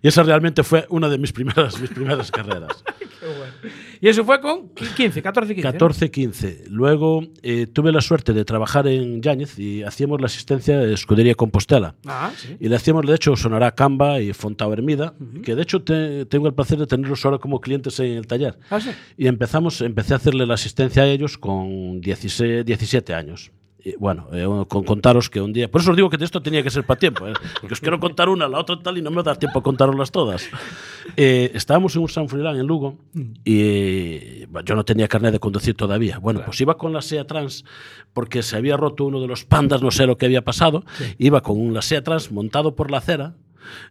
[0.02, 2.84] y esa realmente fue una de mis primeras, mis primeras carreras.
[3.20, 3.54] Qué bueno.
[4.02, 5.74] Y eso fue con 15, 14, 15.
[5.74, 5.78] ¿no?
[5.80, 6.68] 14-15.
[6.70, 11.36] Luego eh, tuve la suerte de trabajar en Yáñez y hacíamos la asistencia de Escudería
[11.36, 11.96] Compostela.
[12.06, 12.56] Ah, sí.
[12.60, 16.48] Y le hacíamos, de hecho, Sonará Camba y Fontao Hermida, que de hecho te- tengo
[16.48, 18.58] el placer de tenerlos ahora como clientes en el taller.
[18.70, 18.90] Ah, sí.
[19.18, 23.52] Y empezamos, empecé a hacerle la asistencia a ellos con 16, 17 años.
[23.82, 25.72] Y bueno, eh, con contaros que un día.
[25.72, 27.28] Por eso os digo que de esto tenía que ser para tiempo.
[27.28, 29.38] eh, porque os quiero contar una, la otra tal, y no me va a dar
[29.38, 30.50] tiempo a contaroslas todas.
[31.16, 32.98] Eh, estábamos en un San Frilán en Lugo
[33.44, 36.20] y eh, bueno, yo no tenía carnet de conducir todavía.
[36.20, 37.64] Bueno, pues iba con la SEA Trans
[38.14, 40.84] porque se había roto uno de los pandas, no sé lo que había pasado.
[41.18, 43.36] Iba con un la SEA Trans montado por la acera.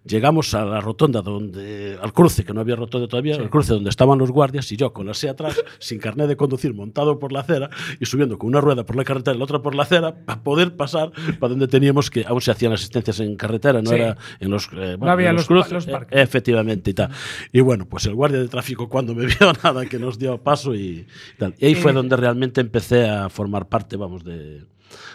[0.05, 3.91] Llegamos a la rotonda donde al cruce que no había roto todavía, al cruce donde
[3.91, 7.33] estaban los guardias y yo con la SEA atrás, sin carnet de conducir, montado por
[7.33, 7.71] la acera
[8.01, 10.43] y subiendo con una rueda por la carretera y la otra por la acera para
[10.43, 13.97] poder pasar para donde teníamos que aún se hacían asistencias en carretera, no Sí.
[13.97, 17.11] era en los eh, bueno, había en los pa- cruces, los eh, efectivamente y tal.
[17.53, 20.75] Y bueno, pues el guardia de tráfico cuando me vio nada que nos dio paso
[20.75, 21.07] y
[21.39, 21.55] tal.
[21.59, 24.63] Y ahí fue donde realmente empecé a formar parte, vamos, de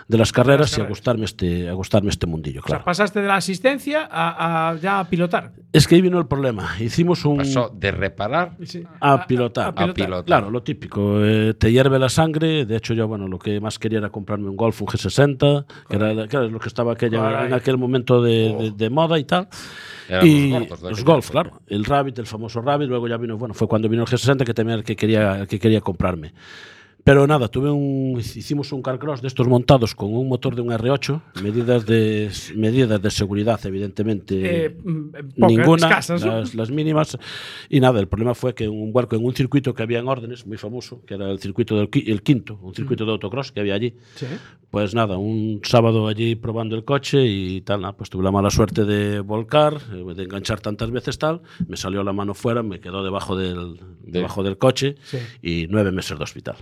[0.07, 2.85] de las carreras y a gustarme este a gustarme este mundillo, O sea, claro.
[2.85, 5.51] pasaste de la asistencia a, a ya a pilotar.
[5.71, 6.69] Es que ahí vino el problema.
[6.79, 8.83] Hicimos un Pasó de reparar Sí.
[8.99, 9.67] a pilotar.
[9.69, 9.89] a pilotar.
[9.89, 10.25] a pilotar.
[10.25, 11.23] Claro, lo típico.
[11.23, 12.65] eh, te hierve la sangre.
[12.65, 15.95] De hecho, yo, bueno, lo que más quería era comprarme un Golf, un G60, que
[15.95, 17.47] era, que era lo que estaba aquella, Caray.
[17.47, 19.47] en aquel momento de, de- de moda y tal.
[20.09, 21.61] Eran y los gordos Golf, claro.
[21.67, 22.89] El Rabbit, el famoso Rabbit.
[22.89, 25.39] Luego ya vino, bueno, fue cuando vino el G60 que también era el que quería,
[25.39, 26.33] el que quería comprarme.
[27.03, 30.69] Pero nada, tuve un, hicimos un carcross de estos montados con un motor de un
[30.69, 34.65] R8, medidas de, medidas de seguridad, evidentemente.
[34.65, 36.39] Eh, mm, pocas, ninguna, escasas, ¿no?
[36.39, 37.17] las, las mínimas.
[37.67, 40.47] Y nada, el problema fue que un vuelco en un circuito que había en órdenes,
[40.47, 43.73] muy famoso, que era el circuito del el quinto, un circuito de autocross que había
[43.73, 43.95] allí.
[44.15, 44.27] Sí.
[44.71, 48.49] Pues nada, un sábado allí probando el coche y tal, nada, pues tuve la mala
[48.49, 52.79] suerte de volcar, eh, de enganchar tantas veces tal, me salió la mano fuera, me
[52.79, 55.17] quedó debajo del, debajo del coche Sí.
[55.41, 56.55] y nueve meses de hospital.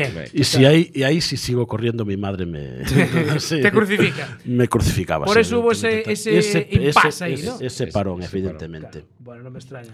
[0.00, 0.24] Bien.
[0.32, 2.84] Y, si ahí, y ahí si sigo corriendo, mi madre me...
[3.40, 4.38] sí, Te crucifica.
[4.44, 5.24] Me crucificaba.
[5.26, 7.54] Por sí, eso hubo ese- ese impasse ahí, ese- ¿no?
[7.56, 9.04] Ese, Ese- parón, ese parón, evidentemente.
[9.18, 9.90] Bueno, no me extraña.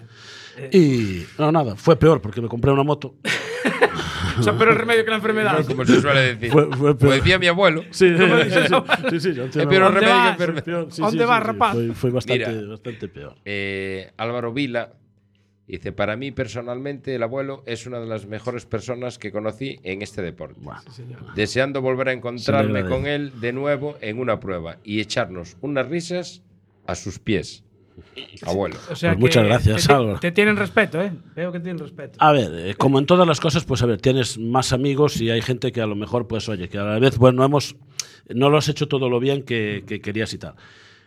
[0.57, 3.17] Eh, Y no, nada, fue peor porque me compré una moto.
[4.39, 5.65] o sea, pero el remedio que la enfermedad.
[5.67, 6.51] como se suele decir.
[6.51, 7.15] Fue- fue Como peor.
[7.15, 7.83] decía mi abuelo.
[7.91, 8.39] Sí, sí, ¿Cómo
[9.21, 9.29] sí.
[9.31, 10.65] Es peor ¿Dónde remedio que enfermedad.
[10.65, 11.75] Peor, sí, ¿Dónde sí, vas, rapaz?
[11.75, 12.69] Fue, fue bastante, Mira.
[12.69, 13.35] bastante peor.
[13.45, 14.93] Eh, Álvaro Vila
[15.67, 20.03] dice: Para mí, personalmente, el abuelo es una de las mejores personas que conocí en
[20.03, 20.61] este deporte.
[21.35, 26.43] Deseando volver a encontrarme con él de nuevo en una prueba y echarnos unas risas
[26.87, 27.65] a sus pies.
[28.43, 28.77] Abuelo.
[28.91, 30.19] O sea Pues muchas gracias, te, Álvaro.
[30.19, 31.13] te tienen respeto, ¿eh?
[31.37, 32.19] Veo que tienen respeto.
[32.21, 35.31] A ver, eh, como en todas las cosas, pues a ver, tienes más amigos y
[35.31, 37.77] hay gente que a lo mejor, pues oye, que a la vez, bueno, hemos,
[38.29, 40.55] no lo has hecho todo lo bien que, que querías y tal.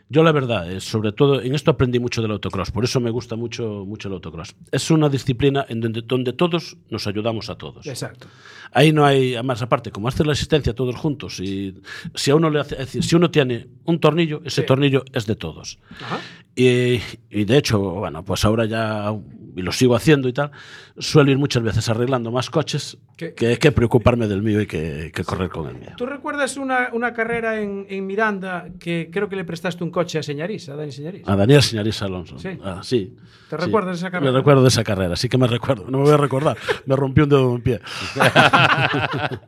[0.10, 3.10] Yo la verdad, eh, sobre todo, en esto aprendí mucho del autocross, por eso me
[3.10, 4.56] gusta mucho, mucho el autocross.
[4.72, 7.86] Es una disciplina en donde, donde todos nos ayudamos a todos.
[7.88, 8.28] Exacto.
[8.72, 11.76] Ahí no hay, además aparte, como haces la asistencia todos juntos, y
[12.16, 14.68] si a uno le hace, es decir, si uno tiene un tornillo, ese Sí.
[14.68, 15.78] tornillo es de todos.
[16.02, 16.20] Ajá.
[16.56, 17.00] Y,
[17.30, 19.14] y de hecho, bueno, pues ahora ya,
[19.56, 20.52] y lo sigo haciendo y tal,
[20.98, 23.34] suelo ir muchas veces arreglando más coches ¿Qué?
[23.36, 25.92] que, que preocuparme del mío y que, que correr con el mío.
[25.98, 30.20] ¿Tú recuerdas una, una carrera en, en Miranda que creo que le prestaste un coche
[30.20, 31.28] a Señarís, a Dani Señarís?
[31.28, 32.38] A Daniel Señarís Alonso.
[32.38, 32.50] Sí.
[32.64, 33.16] Ah, sí.
[33.50, 33.66] ¿Te Sí.
[33.66, 34.32] recuerdas esa carrera?
[34.32, 35.86] Me recuerdo de esa carrera, sí que me recuerdo.
[35.90, 36.58] No me voy a recordar.
[36.86, 37.80] Me rompí un dedo de un pie.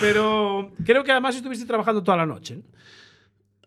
[0.00, 2.56] Pero creo que además estuviste trabajando toda la noche.
[2.56, 2.62] ¿no?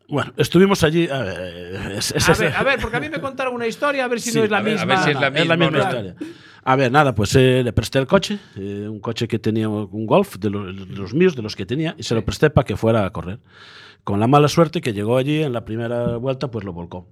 [0.10, 1.08] Bueno, estuvimos allí.
[1.08, 4.06] A ver, es- es- A ver, a ver, porque a mí me contaron una historia,
[4.06, 4.96] a ver si Sí, no es la a ver, a misma.
[4.96, 5.78] ver si es la misma, Claro.
[5.80, 6.16] historia.
[6.64, 10.06] A ver, nada, pues eh, le presté el coche, eh, un coche que tenía un
[10.06, 12.66] Golf, de los, de los míos, de los que tenía, y se lo presté para
[12.66, 13.40] que fuera a correr.
[14.04, 17.08] Con la mala suerte que llegó allí en la primera vuelta, pues lo volcó.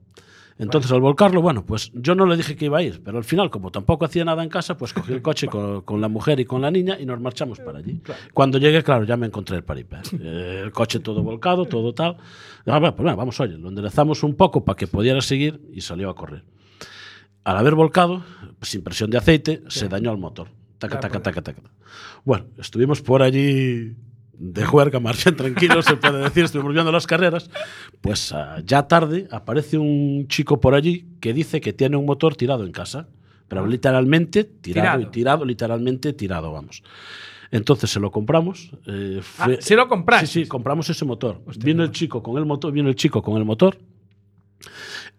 [0.59, 3.23] Entonces, al volcarlo, bueno, pues yo no le dije que iba a ir, pero al
[3.23, 6.37] final, como tampoco hacía nada en casa, pues cogí el coche con, con la mujer
[6.41, 8.01] y con la niña y nos marchamos para allí.
[8.33, 9.97] Cuando llegué, claro, ya me encontré el paripé.
[10.19, 12.17] Eh, el coche todo volcado, todo tal.
[12.65, 15.79] Ah, bueno, pues nada, vamos, oye, lo enderezamos un poco para que pudiera seguir y
[15.79, 16.43] salió a correr.
[17.45, 18.21] Al haber volcado,
[18.61, 20.49] sin presión de aceite, se dañó el motor.
[20.77, 21.61] Taca, taca, taca, taca.
[22.25, 23.95] Bueno, estuvimos por allí
[24.39, 27.49] de juerga, bien tranquilos, se puede decir, estuvimos viendo las carreras.
[28.01, 32.35] Pues ah, ya tarde aparece un chico por allí que dice que tiene un motor
[32.35, 33.07] tirado en casa,
[33.47, 35.01] pero literalmente tirado, Tirado.
[35.01, 36.83] y tirado, literalmente tirado, vamos.
[37.51, 38.71] Entonces se lo compramos.
[38.85, 40.27] eh, fue- Ah, ¿se lo compraste?
[40.27, 41.41] Sí, sí, compramos ese motor.
[41.57, 43.77] vino el chico con el motor, vino el chico con el motor.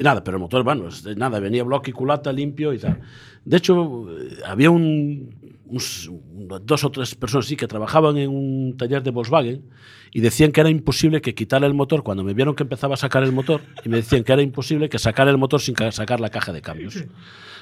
[0.00, 3.00] Nada, pero el motor, bueno, nada, venía bloque y culata limpio y tal.
[3.44, 4.06] De hecho,
[4.46, 5.34] había un,
[5.66, 9.62] un- dos o tres personas sí que trabajaban en un taller de Volkswagen
[10.12, 12.96] y decían que era imposible que quitara el motor cuando me vieron que empezaba a
[12.96, 15.92] sacar el motor y me decían que era imposible que sacara el motor sin ca-
[15.92, 17.04] sacar la caja de cambios.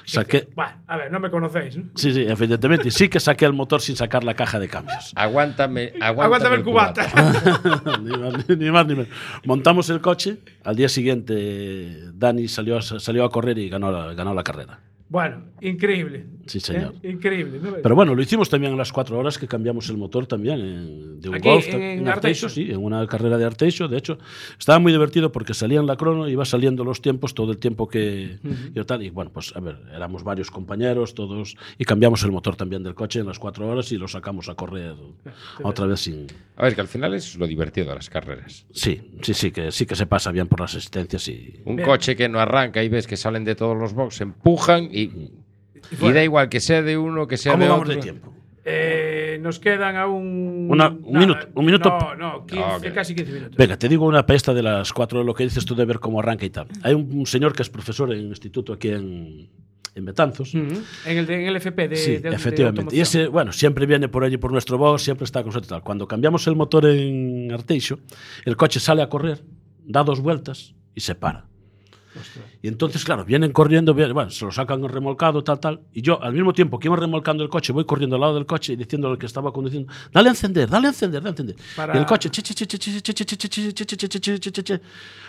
[0.05, 1.77] Saqué, Bueno, a ver, no me conocéis.
[1.77, 1.83] ¿no?
[1.93, 5.11] sí, sí, evidentemente, y sí que saqué el motor sin sacar la caja de cambios.
[5.13, 7.99] Aguántame, aguántame, Aguántame el cubata.
[8.01, 9.07] ni, más, ni más ni menos.
[9.45, 10.37] Montamos el coche.
[10.63, 14.79] Al día siguiente, Dani salió, a- salió a correr y ganó la, ganó la carrera.
[15.09, 16.25] Bueno, increíble.
[16.45, 16.93] Sí, señor.
[17.03, 17.09] ¿Eh?
[17.11, 17.59] Increíble.
[17.61, 17.75] ¿no?
[17.81, 21.21] Pero bueno, lo hicimos también en las cuatro horas que cambiamos el motor también en-
[21.21, 22.49] de un Aquí, Golf en- en, Arteixo, Arteixo.
[22.49, 23.87] sí, en una carrera de Arteixo.
[23.87, 24.17] De hecho,
[24.57, 27.87] estaba muy divertido porque salía en la crono, iba saliendo los tiempos todo el tiempo
[27.87, 28.37] que
[28.75, 29.03] y tal.
[29.03, 32.95] Y bueno, pues a ver, éramos varios compañeros, todos, y cambiamos el motor también del
[32.95, 34.95] coche en las cuatro horas y lo sacamos a correr
[35.63, 38.65] otra vez sin, A ver, que al final es lo divertido de las carreras.
[38.71, 41.59] Sí, sí, sí, que sí que se pasa bien por las asistencias y.
[41.65, 41.87] Un Bien.
[41.87, 45.95] coche que no arranca y ves que salen de todos los boxes, empujan y, y
[45.95, 46.15] fuera.
[46.15, 47.95] da igual que sea de uno, que sea ¿Cómo de vamos otro.
[47.95, 48.33] de tiempo?
[48.65, 50.67] Eh, nos quedan aún.
[50.69, 51.89] Una- un minuto, un minuto.
[51.89, 52.93] No, no, 15, Ah, ok.
[52.93, 53.55] casi 15 minutos.
[53.57, 56.19] Venga, te digo una pesta de las cuatro, lo que dices tú de ver cómo
[56.19, 56.67] arranca y tal.
[56.83, 59.49] Hay un, un señor que es profesor en un instituto aquí en,
[59.95, 60.53] en Betanzos.
[60.53, 60.65] Ujú.
[61.05, 61.95] en, el de- en el FP de.
[61.95, 62.81] Sí, de- de efectivamente.
[62.95, 63.01] y automoción.
[63.23, 65.67] ese, bueno, siempre viene por allí por nuestro box, siempre está con nosotros.
[65.67, 65.81] y Tal.
[65.83, 67.99] Cuando cambiamos el motor en Arteixo,
[68.45, 69.41] el coche sale a correr,
[69.83, 71.45] da dos vueltas y se para.
[72.61, 75.81] Y entonces, claro, vienen corriendo, bueno, se lo sacan remolcado, tal, tal.
[75.93, 78.45] Y yo, al mismo tiempo que iba remolcando el coche, voy corriendo al lado del
[78.45, 81.31] coche y diciendo al que estaba conduciendo, dale a encender, dale a encender, dale a
[81.31, 81.55] encender.
[81.75, 81.95] Para...
[81.95, 82.29] Y el coche,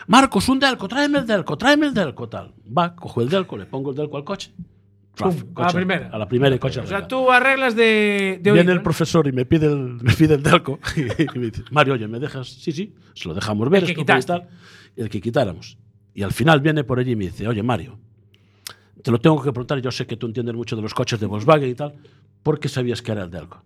[0.07, 2.53] Marcos, un delco, tráeme el delco, tráeme el delco, tal.
[2.76, 4.53] Va, cojo el delco, le pongo el delco al coche.
[5.14, 6.11] Pum, coche, a la primera.
[6.12, 6.81] A la primera y coche.
[6.81, 8.83] O sea, tú arreglas de, de Viene oído, el ¿no?
[8.83, 12.09] profesor y me pide el, me pide el delco y, y me dice, Mario, oye,
[12.09, 12.49] ¿me dejas?
[12.49, 14.49] Sí, sí, se lo dejamos ver, el tal,
[14.97, 15.76] el que quitáramos.
[16.14, 17.98] Y al final viene por allí y me dice, oye, Mario,
[19.02, 21.26] te lo tengo que preguntar, yo sé que tú entiendes mucho de los coches de
[21.26, 21.94] Volkswagen y tal,
[22.42, 23.62] ¿por qué sabías que era el delco?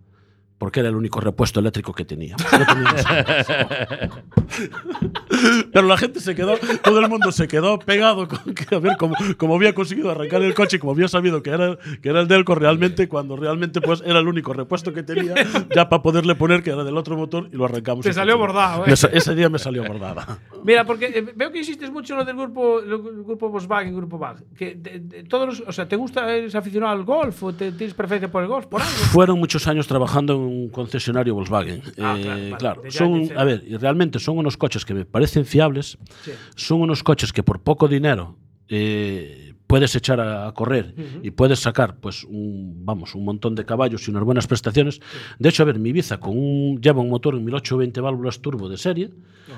[0.64, 2.36] Porque era el único repuesto eléctrico que tenía.
[2.38, 4.10] No teníamos más.
[5.72, 8.96] Pero la gente se quedó, todo el mundo se quedó pegado con que a ver
[8.98, 12.28] cómo, cómo había conseguido arrancar el coche, como había sabido que era, que era el
[12.28, 15.34] Delco realmente, cuando realmente pues era el único repuesto que tenía,
[15.74, 18.04] ya para poderle poner que era del otro motor y lo arrancamos.
[18.04, 18.88] Te y salió bordado, ¿eh?
[18.88, 20.38] Me ese día me salió bordada.
[20.64, 24.16] Mira, porque eh, veo que insistes mucho en lo del grupo, el grupo Volkswagen, grupo
[24.18, 24.38] VAG.
[24.56, 27.70] Que de- de- todos los- o sea, ¿te gusta, eres aficionado al golf o te,
[27.72, 28.64] tienes preferencia por el golf?
[28.66, 28.94] Por algo?
[28.94, 31.82] Fueron muchos años trabajando en un concesionario Volkswagen.
[31.98, 34.84] Ah, Eh, claro, vale, claro, de ya son, dice- a ver, realmente son unos coches
[34.84, 35.98] que me parecen fiables.
[36.22, 36.30] Sí.
[36.56, 38.36] Son unos coches que por poco dinero
[38.68, 44.06] eh, puedes echar a, correr y puedes sacar, pues, un, vamos, un montón de caballos
[44.06, 45.00] y unas buenas prestaciones.
[45.38, 48.68] De hecho, a ver, mi Ibiza con un, lleva un motor en 1820 válvulas turbo
[48.68, 49.10] de serie.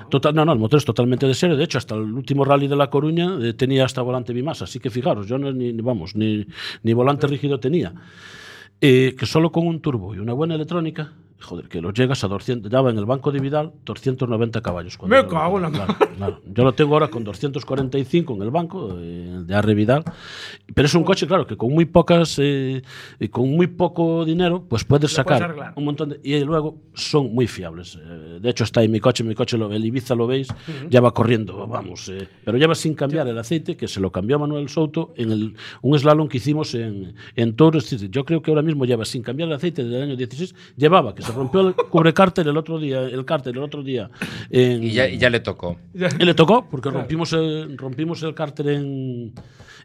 [0.09, 1.55] Total, no, no, el motor es totalmente de serie.
[1.55, 4.65] De hecho, hasta el último rally de La Coruña eh, tenía hasta volante bimasa.
[4.65, 6.45] Así que fijaros, yo no, ni, ni- vamos, ni,
[6.83, 7.93] ni volante rígido tenía.
[8.79, 12.27] Eh, que solo con un turbo y una buena electrónica, joder, que los llegas a
[12.27, 14.97] 200, daba en el banco de Vidal 290 caballos.
[15.03, 16.41] Me era- cago en la claro, claro.
[16.45, 20.03] Yo lo tengo ahora con 245 en el banco eh, de Arre Vidal,
[20.73, 22.81] pero es un coche, claro, que con muy pocas, eh,
[23.19, 27.47] y con muy poco dinero, pues puedes sacar un montón de, y luego son muy
[27.47, 27.97] fiables.
[28.01, 30.47] Eh, de hecho está en mi coche, mi coche, lo- el Ibiza lo veis,
[30.89, 32.11] ya va corriendo, vamos,
[32.43, 35.97] pero lleva sin cambiar el aceite, que se lo cambió Manuel Souto en el, un
[35.99, 37.85] slalom que hicimos en, en Tours.
[37.85, 40.15] Es decir, Yo creo que ahora mismo lleva sin cambiar el aceite desde el año
[40.15, 40.55] 16.
[40.75, 44.09] Llevaba, que se rompió el cubrecárter el otro día, el cárter el otro día.
[44.49, 45.77] en- Y ya, y ya le tocó.
[45.93, 49.33] y le tocó, porque rompimos el, rompimos el cárter en,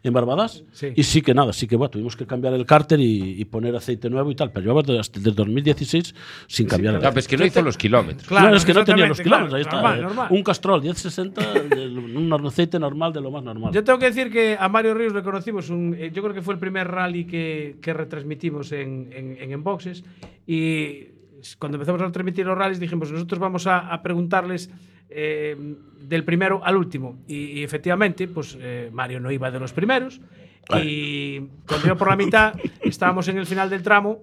[0.03, 0.63] en Barbadas.
[0.71, 0.87] Sí.
[0.95, 3.75] Y sí que nada, sí que bueno, tuvimos que cambiar el cárter y, y poner
[3.75, 4.51] aceite nuevo y tal.
[4.51, 6.15] Pero llevaba desde, desde 2016
[6.47, 8.29] sin cambiar el No, pues que no hizo los kilómetros.
[8.31, 9.53] no, es que no tenía los kilómetros.
[9.53, 9.79] Ahí está.
[9.79, 10.01] claro, eh.
[10.01, 10.27] normal, normal.
[10.31, 13.71] Un Castrol 1060, de- un aceite normal de lo más normal.
[13.73, 16.41] Yo tengo que decir que a Mario Ríos le conocimos, un, eh, yo creo que
[16.41, 20.03] fue el primer rally que, que retransmitimos en, en, en Enboxes
[20.45, 21.12] y
[21.59, 24.69] cuando empezamos a retransmitir los rallies dijimos, nosotros vamos a, a preguntarles
[25.09, 25.55] eh,
[25.99, 30.21] del primero al último y, y efectivamente, pues eh, Mario no iba de los primeros
[30.81, 34.21] y cuando iba por la mitad estábamos en el final del tramo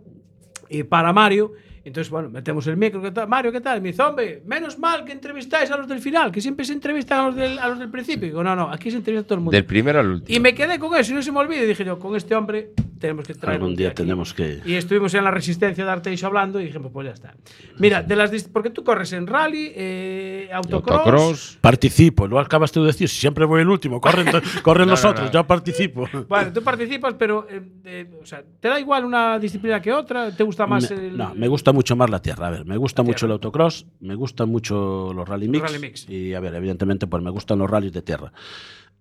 [0.68, 1.52] y para Mario.
[1.82, 3.00] Entonces, bueno, metemos el micro.
[3.00, 3.26] ¿qué tal?
[3.26, 3.78] Mario, ¿qué tal?
[3.78, 6.74] Y me dice, hombre, menos mal que entrevistáis a los del final, que siempre se
[6.74, 8.26] entrevistan a los del, a los del principio.
[8.26, 9.52] Y digo, no, no, aquí se entrevista a todo el mundo.
[9.52, 10.36] Del primero al último.
[10.36, 11.66] Y me quedé con eso y no se me olvide.
[11.66, 13.96] Dije yo, con este hombre tenemos que traer Algún un día aquí.
[13.96, 14.60] tenemos que.
[14.64, 17.34] Y estuvimos en la resistencia de Arteixo hablando y dijimos, pues ya está.
[17.78, 21.58] Mira, de las porque tú corres en rally, eh, autocross.
[21.60, 24.26] Participo, lo acabas tú de decir, siempre voy el último, corren,
[24.62, 25.32] corren No, los no, otros, no.
[25.32, 26.06] yo participo.
[26.28, 30.30] Vale, tú participas, pero eh, eh, o sea, ¿te da igual una disciplina que otra?
[30.36, 32.48] ¿Te gusta más Me- el no, me gusta mucho más la tierra.
[32.48, 36.08] A ver, me gusta mucho el autocross, me gustan mucho los rally mix, rally mix.
[36.08, 38.32] y a ver, evidentemente, pues me gustan los rallies de tierra.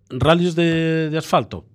[0.09, 1.65] Rallies de, de asfalto,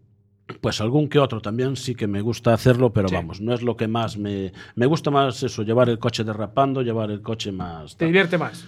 [0.61, 3.15] pues algún que otro también sí que me gusta hacerlo, pero Sí.
[3.15, 6.83] vamos, no es lo que más me me gusta más eso, llevar el coche derrapando,
[6.83, 8.65] llevar el coche más ¿Te divierte más?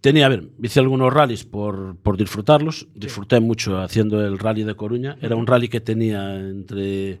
[0.00, 2.88] Tenía, a ver, hice algunos rallies por, por disfrutarlos.
[2.94, 5.18] Disfruté mucho haciendo el rally de Coruña.
[5.20, 7.20] Era un rally que tenía entre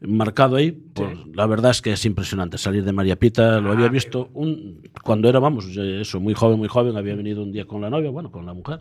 [0.00, 0.72] marcado ahí.
[0.72, 3.60] Pues, La verdad es que es impresionante salir de María Pita.
[3.60, 6.96] Lo había visto un, cuando era, vamos, eso, muy joven, muy joven.
[6.96, 8.80] Había venido un día con la novia, bueno, con la mujer.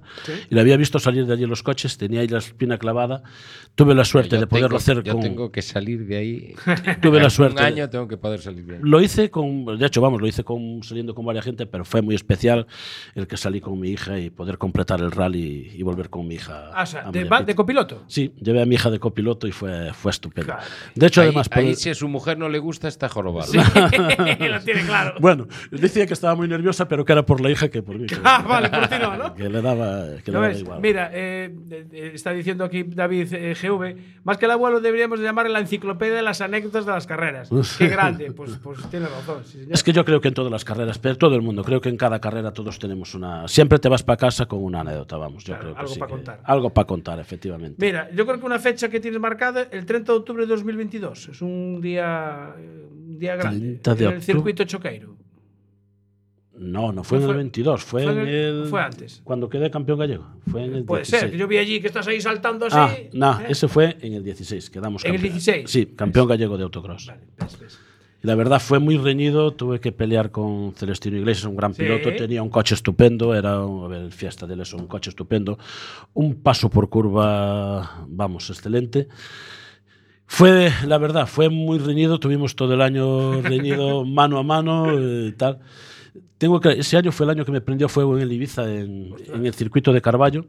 [0.49, 1.97] Y le había visto salir de allí en los coches.
[1.97, 3.23] Tenía ahí la espina clavada.
[3.75, 5.21] Tuve la suerte de poderlo tengo- hacer yo con.
[5.21, 6.55] tengo que salir de ahí.
[7.01, 8.79] Tuve la suerte Un año tengo que poder salir de ahí.
[8.83, 12.01] Lo hice con, de hecho, vamos, lo hice con, saliendo con varias gente, pero fue
[12.01, 12.67] muy especial
[13.15, 16.35] el que salí con mi hija y poder completar el rally y volver con mi
[16.35, 16.69] hija.
[16.73, 18.03] Ah, o sea, de, de copiloto.
[18.07, 20.53] Sí, llevé a mi hija de copiloto y fue, fue estupendo.
[21.03, 23.51] De hecho, Ahí- además, ahí si a su mujer no le gusta, está jorobado.
[24.39, 25.15] Lo tiene claro.
[25.19, 28.07] bueno, decía que estaba muy nerviosa, pero que era por la hija que por mí.
[28.07, 29.33] que- Ah, vale, por ti no, ¿no?
[29.33, 30.61] Que le daba, que le ¿Lo daba ves?
[30.61, 30.79] igual.
[30.81, 35.19] Mira, eh, eh, eh, está diciendo aquí David eh, GV, más que el abuelo deberíamos
[35.19, 37.49] de llamarle la enciclopedia de las anécdotas de las carreras.
[37.77, 39.43] Qué grande, pues, pues tiene razón.
[39.43, 39.73] sí, señor.
[39.73, 41.89] Es que yo creo que en todas las carreras, pero todo el mundo, creo que
[41.89, 43.45] en cada carrera todos tenemos una.
[43.49, 45.43] Siempre te vas para casa con una anécdota, vamos.
[45.43, 46.39] Yo creo que algo sí pa' que- contar.
[46.45, 47.75] Algo para contar, efectivamente.
[47.85, 50.53] Mira, yo creo que una fecha que tienes marcada, el 30 de octubre de
[50.99, 53.59] 2022, es un día, un día grande.
[53.59, 55.15] 30 de en el circuito Choqueiro.
[56.55, 59.21] No, no fue en el 22, fue, fue en el- fue antes.
[59.23, 60.27] Cuando quedé campeón gallego.
[60.49, 61.21] Fue en el Puede 16.
[61.21, 62.75] ser, que yo vi allí que estás ahí saltando así.
[62.77, 63.45] Ah, no, ¿eh?
[63.49, 65.33] ese fue en el 16, quedamos ¿En el campeón.
[65.33, 65.69] 16?
[65.69, 67.11] Sí, campeón gallego de autocross.
[67.39, 67.79] Ves, ves.
[68.23, 71.81] Y la verdad fue muy reñido, tuve que pelear con Celestino Iglesias, un gran Sí.
[71.83, 74.85] piloto, tenía un coche estupendo, era un, a ver, el Fiesta de él es un
[74.87, 75.57] coche estupendo,
[76.13, 79.07] un paso por curva, vamos, excelente.
[80.35, 85.31] Fue, la verdad, fue muy reñido, tuvimos todo el año reñido mano a mano y
[85.33, 85.59] tal.
[86.37, 89.15] Tengo que, ese año fue el año que me prendió fuego en el Ibiza, en,
[89.33, 90.45] en el circuito de Carballo,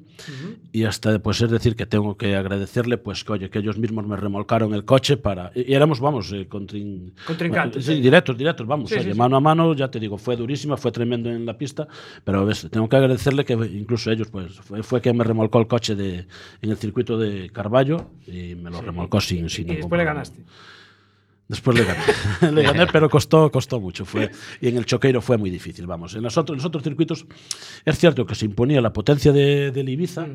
[0.73, 4.07] y hasta pues es decir que tengo que agradecerle pues que oye que ellos mismos
[4.07, 8.01] me remolcaron el coche para y, y éramos vamos eh, contrin- Contrincantes, sí, sí.
[8.01, 10.91] directos directos vamos Sí, oye, sí, mano a mano ya te digo fue durísima fue
[10.93, 11.87] tremendo en la pista
[12.25, 15.67] pero ves, tengo que agradecerle que incluso ellos pues fue, fue que me remolcó el
[15.67, 16.27] coche de
[16.61, 20.13] en el circuito de Carballo y me lo remolcó sin sin Y después le problema.
[20.13, 20.43] ganaste.
[21.47, 22.01] Después le gané.
[22.55, 24.07] le gané, pero costó, costó mucho.
[24.07, 24.31] Fue,
[24.63, 25.87] y en el Choqueiro fue muy difícil.
[25.87, 27.27] Vamos, en los otros, en los otros circuitos
[27.85, 30.27] es cierto que se imponía la potencia de, del Ibiza,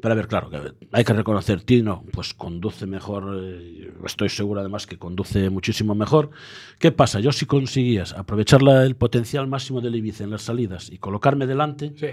[0.00, 4.60] pero a ver, claro, que hay que reconocer, Tino, pues conduce mejor, eh, estoy seguro
[4.60, 6.30] además que conduce muchísimo mejor.
[6.78, 7.20] ¿Qué pasa?
[7.20, 11.46] Yo si conseguías aprovechar la- el potencial máximo del Ibiza en las salidas y colocarme
[11.46, 12.06] delante, Sí.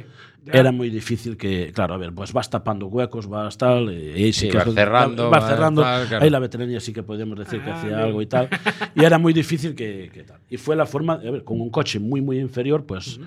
[0.44, 0.54] Ya.
[0.54, 4.24] era muy difícil que, claro, a ver, pues vas tapando huecos, vas tal, eh, y
[4.24, 5.84] ahí sí Sí, que vas es- cerrando, vas cerrando.
[5.84, 6.24] tal, claro.
[6.24, 8.00] Ahí la veteranía sí que podemos decir que Ah, hacía bien.
[8.00, 8.50] algo y tal.
[8.96, 10.40] Y era muy difícil que, que tal.
[10.50, 13.20] Y fue la forma, a ver, con un coche muy, muy inferior, pues,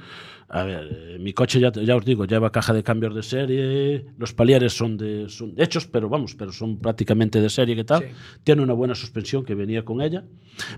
[0.49, 4.07] a ver, eh, mi coche ya, ya os digo, lleva caja de cambios de serie,
[4.18, 8.03] los paliares son de son hechos, pero vamos, pero son prácticamente de serie, ¿qué tal?
[8.03, 8.09] Sí.
[8.45, 10.24] Tiene una buena suspensión que venía con ella,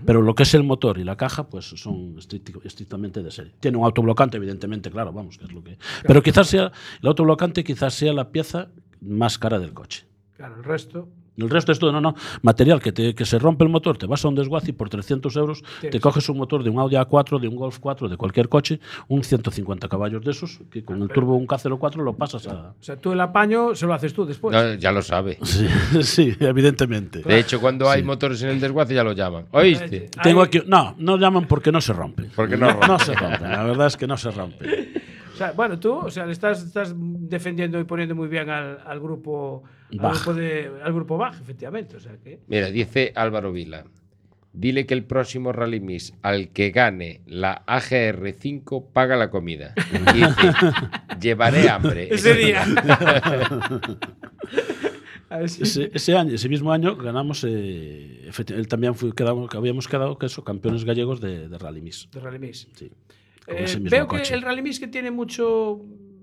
[0.05, 2.17] pero lo que es el motor y la caja, pues son
[2.63, 3.53] estrictamente de serie.
[3.59, 5.77] Tiene un autoblocante, evidentemente, claro, vamos, que es lo que.
[6.05, 8.69] Pero quizás sea, el autoblocante quizás sea la pieza
[9.01, 10.05] más cara del coche.
[10.35, 11.09] Claro, el resto.
[11.37, 12.15] El resto es todo, no, no.
[12.41, 14.89] Material que, te, que se rompe el motor, te vas a un desguace y por
[14.89, 18.17] 300 euros te coges un motor de un Audi A4, de un Golf 4, de
[18.17, 22.47] cualquier coche, un 150 caballos de esos, que con el turbo un K04 lo pasas
[22.47, 22.73] a.
[22.79, 24.55] O sea, tú el apaño se lo haces tú después.
[24.55, 25.37] No, ya lo sabe.
[25.47, 25.67] Sí,
[26.03, 27.21] sí, evidentemente.
[27.21, 29.45] De hecho, cuando hay motores en el desguace ya lo llaman.
[29.51, 30.09] ¿Oíste?
[30.21, 30.61] Tengo aquí.
[30.67, 32.31] No, no llaman porque no se rompen.
[32.35, 32.87] Porque no rompen.
[32.89, 34.69] No se rompen, la verdad es que no se rompen.
[35.37, 38.79] O sea, bueno, tú, o sea, le estás, estás defendiendo y poniendo muy bien al,
[38.83, 39.61] al grupo
[39.91, 40.15] al Baj.
[40.15, 41.95] grupo, de, al grupo Baj, efectivamente.
[41.95, 42.39] O sea, que...
[42.47, 43.85] Mira, dice Álvaro Vila.
[44.51, 49.75] Dile que el próximo Rally Mix al que gane la AGR5 paga la comida.
[50.15, 50.51] Y dice,
[51.21, 52.07] llevaré hambre.
[52.11, 52.65] Ese día.
[55.29, 60.17] Ese, ese año, ese mismo año ganamos, eh, él también fue, quedamos, que habíamos quedado
[60.17, 62.09] que eso, campeones gallegos de, de Rally Mix.
[62.11, 62.67] De Rally Mix.
[62.73, 62.89] Sí.
[63.47, 64.23] Eh, Con ese mismo veo coche.
[64.29, 65.79] que el Rally Mix que tiene mucho,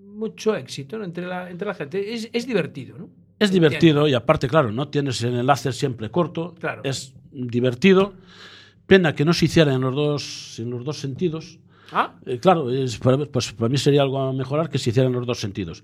[0.07, 1.05] mucho éxito ¿no?
[1.05, 2.12] entre, la, entre la gente.
[2.14, 3.09] Es, es divertido, ¿no?
[3.39, 6.55] Es divertido y aparte, claro, no tienes el enlace siempre corto.
[6.61, 6.83] Claro.
[6.85, 8.12] Es divertido.
[8.87, 11.59] Pena que no se hiciera en los dos, en los dos sentidos.
[11.93, 15.09] Ah, Eh, claro, es, para, pues para mí sería algo a mejorar que se hiciera
[15.09, 15.83] en los dos sentidos.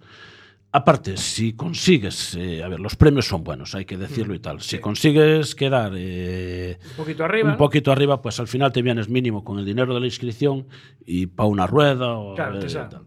[0.72, 4.60] Aparte, si consigues, eh, a ver, los premios son buenos, hay que decirlo y tal.
[4.60, 7.50] Si consigues quedar eh, un poquito arriba.
[7.50, 10.68] un poquito arriba, pues al final te vienes mínimo con el dinero de la inscripción
[11.04, 13.02] y para una rueda o Claro, te eh, tal.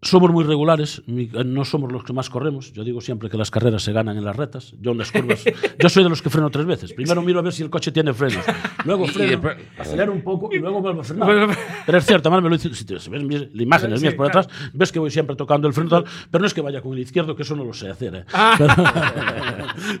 [0.00, 2.72] Somos muy regulares, no somos los que más corremos.
[2.72, 4.72] Yo digo siempre que las carreras se ganan en las retas.
[4.80, 5.42] Yo en las curvas.
[5.78, 6.92] yo soy de los que freno tres veces.
[6.92, 8.44] Primero miro a ver si el coche tiene frenos.
[8.84, 9.42] Luego freno,
[9.76, 11.26] acelero un poco y luego vuelvo a frenar.
[11.26, 11.52] Bueno,
[11.84, 12.72] pero es cierto, además me lo dice.
[12.74, 15.90] Si ves mis imágenes Sí, mías por detrás, ves que voy siempre tocando el freno,
[15.90, 18.14] tal, pero no es que vaya con el izquierdo, que eso no lo sé hacer.
[18.14, 18.24] ¿eh?
[18.32, 18.54] Ah.
[18.56, 18.74] Pero-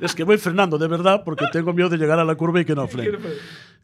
[0.00, 2.64] es que voy frenando de verdad porque tengo miedo de llegar a la curva y
[2.64, 3.18] que no frene.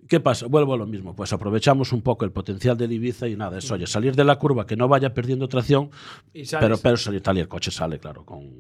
[0.07, 0.47] ¿Qué pasa?
[0.49, 1.17] Vuelvo a lo mismo.
[1.17, 4.37] Pues aprovechamos un poco el potencial del Ibiza y nada, es oye, salir de la
[4.37, 5.91] curva que no vaya perdiendo tracción,
[6.33, 6.65] Y sales.
[6.67, 8.51] pero, pero salir tal y el coche sale, claro, con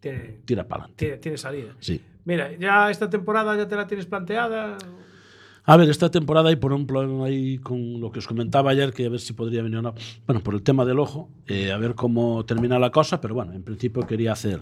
[0.00, 1.04] Tiene, tira para adelante.
[1.04, 1.74] tiene, tiene salida.
[1.80, 2.00] Sí.
[2.24, 4.76] Mira, ya esta temporada ya te la tienes planteada.
[5.64, 8.92] A ver, esta temporada hay por un plan ahí con lo que os comentaba ayer,
[8.92, 9.94] que a ver si podría venir o no.
[10.26, 13.52] Bueno, por el tema del ojo, eh, a ver cómo termina la cosa, pero bueno,
[13.52, 14.60] en principio quería hacer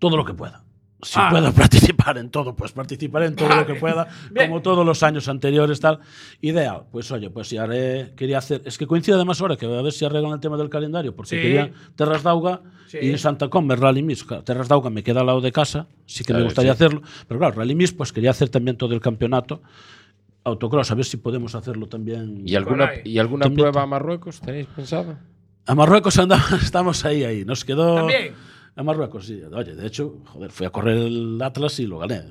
[0.00, 0.64] todo lo que pueda.
[1.04, 1.28] Si Ah.
[1.30, 4.48] puedo participar en todo, pues participaré en todo lo que pueda, Bien.
[4.48, 5.98] como todos los años anteriores, tal.
[6.40, 9.82] Ideal, pues oye, pues si haré, quería hacer, es que coincide además ahora que a
[9.82, 11.42] ver si arreglan el tema del calendario, porque Sí.
[11.42, 12.98] quería Terras d'Auga Sí.
[12.98, 14.22] y Santa Combe, Rally Mix.
[14.22, 16.76] Claro, Terras d'Auga me queda al lado de casa, sí que Claro, me gustaría sí.
[16.76, 19.60] hacerlo, pero claro, Rally Mix, pues quería hacer también todo el campeonato.
[20.44, 22.42] Autocross, a ver si podemos hacerlo también.
[22.46, 22.90] ¿Y alguna.
[23.04, 25.16] ¿y alguna prueba a Marruecos tenéis pensado?
[25.66, 27.44] A Marruecos andamos, estamos ahí, ahí.
[27.44, 27.94] Nos quedó.
[27.96, 28.34] También.
[28.74, 29.38] A Marruecos, sí.
[29.52, 32.22] Oye, de hecho, joder, fui a correr el Atlas y lo gané.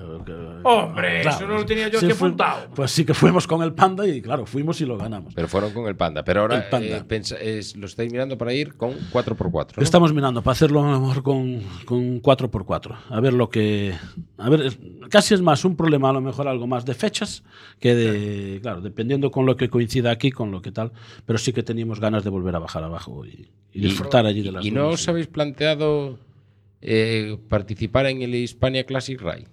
[0.63, 2.67] Hombre, eso no lo tenía yo aquí fui- apuntado.
[2.75, 5.35] Pues sí que fuimos con el Panda y claro, fuimos y lo ganamos.
[5.35, 6.23] Pero fueron con el Panda.
[6.23, 6.97] Pero ahora El Panda.
[6.97, 9.77] eh, pensa- es- lo estáis mirando para ir con 4x4.
[9.77, 9.83] ¿no?
[9.83, 12.95] Estamos mirando para hacerlo a lo mejor con, con 4x4.
[13.09, 13.93] A ver lo que.
[14.39, 14.75] A ver,
[15.09, 17.43] casi es más un problema, a lo mejor algo más de fechas
[17.79, 18.59] que de.
[18.63, 20.91] Claro, dependiendo con lo que coincida aquí, con lo que tal.
[21.25, 24.51] Pero sí que teníamos ganas de volver a bajar abajo y, y disfrutar allí de
[24.51, 25.09] las ¿Y no dunas, os sí.
[25.11, 26.17] habéis planteado
[26.81, 29.47] eh, participar en el Hispania Classic Rally?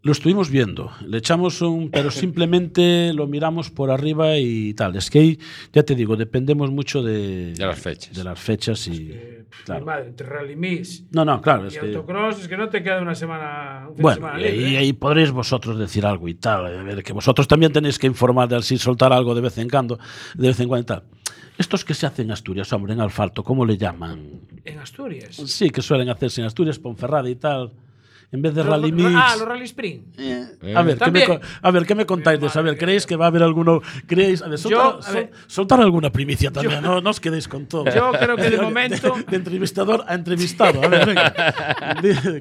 [0.00, 4.94] Lo estuvimos viendo, le echamos un, pero simplemente lo miramos por arriba y tal.
[4.94, 5.38] Es que ahí,
[5.72, 8.14] ya te digo, dependemos mucho de, De las fechas.
[8.16, 8.90] De las fechas y.
[8.90, 9.84] Mi claro.
[9.86, 11.86] madre, entre Rally Mix No, no, claro, y es que.
[11.86, 14.66] autocross, es que no te queda una semana, un fin de Bueno, semana y libre.
[14.66, 14.78] ahí, ¿eh?
[14.78, 16.66] ahí podréis vosotros decir algo y tal.
[16.66, 19.68] A ver, que vosotros también tenéis que informar de así, soltar algo de vez en
[19.68, 19.98] cuando,
[20.34, 21.02] de vez en cuando y tal.
[21.58, 24.40] Estos que se hacen en Asturias, hombre, en asfalto, ¿cómo le llaman?
[24.64, 25.34] En Asturias.
[25.46, 27.72] Sí, que suelen hacerse en Asturias, Ponferrada y tal.
[28.30, 29.10] En vez de Los- Rally Mix.
[29.16, 30.14] Ah, los Rally Sprint.
[30.20, 32.58] Eh, A ver, ¿qué me, a ver, ¿qué me contáis de eso?
[32.58, 33.80] A ver, ¿creéis que va a haber alguno?
[34.06, 34.42] ¿Creéis?
[34.42, 35.30] A ver, soltar, Yo, a ver.
[35.30, 37.86] sol- soltar alguna primicia también, no, no os quedéis con todo.
[37.86, 40.82] Yo creo que de momento- De, entrevistador a entrevistado.
[40.84, 41.34] A ver, venga.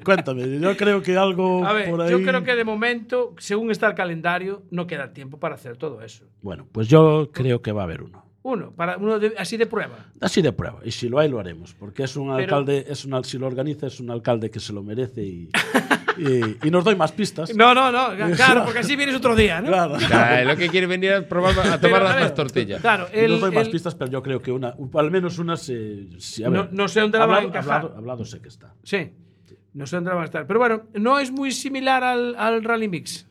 [0.03, 2.11] Cuéntame, yo creo que algo A ver, por ahí.
[2.11, 6.01] yo creo que de momento, según está el calendario, no queda tiempo para hacer todo
[6.01, 6.25] eso.
[6.41, 8.26] Bueno, pues yo creo que va a haber uno.
[8.49, 10.05] Uno, para uno de- así de prueba.
[10.21, 10.79] Así de prueba.
[10.85, 11.73] Y si lo hay, lo haremos.
[11.73, 14.71] Porque es un Pero- alcalde, es un, si lo organiza, es un alcalde que se
[14.71, 15.49] lo merece y,
[16.17, 17.53] y, y nos doy más pistas.
[17.53, 19.67] No, no, no, claro, porque así vienes otro día, ¿no?
[19.67, 19.97] Claro.
[20.13, 22.79] Ah, lo que quiere venir a probar a tomar Pero, las más tortillas.
[22.79, 25.57] Claro, el, nos doy más el- pistas, pero yo creo que una, al menos una
[25.57, 26.07] se.
[26.45, 27.81] a No- ver, no sé dónde la van a hablado- encajar.
[27.81, 28.73] Hablado, hablado sé que está.
[28.83, 29.11] Sí,
[29.73, 30.47] no sé dónde va a estar.
[30.47, 33.26] Pero bueno, no es muy similar al, al Rally Mix.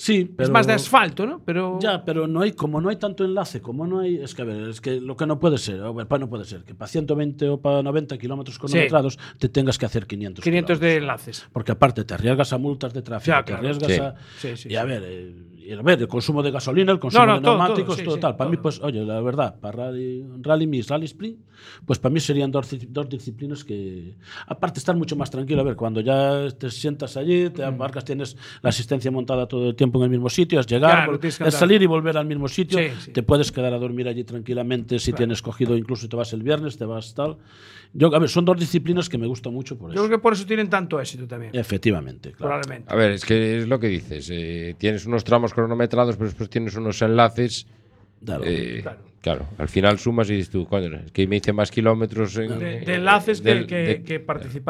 [0.00, 0.46] Sí, pero.
[0.46, 1.42] Es más de asfalto, ¿no?
[1.44, 4.16] Pero Ya, pero no hay, como no hay tanto enlace, como no hay.
[4.16, 6.46] Es que, a ver, es que lo que no puede ser, a ver, no puede
[6.46, 10.80] ser que para 120 o para 90 kilómetros cronometrados te tengas que hacer 500 500
[10.80, 11.46] de enlaces.
[11.52, 14.00] Porque aparte te arriesgas a multas de tráfico, Ya, te arriesgas Sí.
[14.00, 14.14] a.
[14.38, 15.34] Sí, sí, y a ver, eh,
[15.70, 18.14] y a ver, el consumo de gasolina, el consumo no, de todo, neumáticos, todo, todo,
[18.14, 18.36] sí, sí, tal.
[18.36, 18.62] para mí, todo.
[18.64, 21.38] pues, oye, la verdad, para Rally, rally Mix, Rally Sprint,
[21.86, 24.16] pues para mí serían dos, dos disciplinas que.
[24.48, 25.60] Aparte, estar mucho más tranquilo.
[25.60, 29.76] A ver, cuando ya te sientas allí, te embarcas, tienes la asistencia montada todo el
[29.76, 32.78] tiempo en el mismo sitio, es llegar, Claro, es salir y volver al mismo sitio.
[32.78, 33.12] Sí, sí.
[33.12, 36.78] Te puedes quedar a dormir allí tranquilamente si tienes cogido, incluso te vas el viernes,
[36.78, 37.36] te vas tal.
[37.92, 40.04] Yo, a ver, son dos disciplinas que me gustan mucho por Yo eso.
[40.06, 41.50] creo que por eso tienen tanto éxito también.
[41.54, 42.38] Efectivamente, claro.
[42.60, 42.92] Probablemente.
[42.92, 44.28] A ver, es que es lo que dices.
[44.32, 47.66] eh, tienes unos tramos cronometrados, pero después tienes unos enlaces
[48.24, 48.42] Claro.
[48.46, 49.10] eh, Claro.
[49.22, 52.58] Claro, al final sumas y dices tú, coño, es que me hice más kilómetros en,
[52.58, 54.24] De, de enlaces que, del- que, de- que.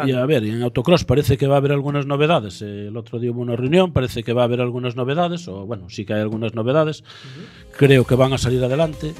[0.06, 2.60] Y a ver, y en autocross parece que va a haber algunas novedades.
[2.62, 5.66] Eh, El otro día hubo una reunión, parece que va a haber algunas novedades, o
[5.66, 7.04] bueno, sí que hay algunas novedades.
[7.76, 9.12] Creo que van a salir adelante.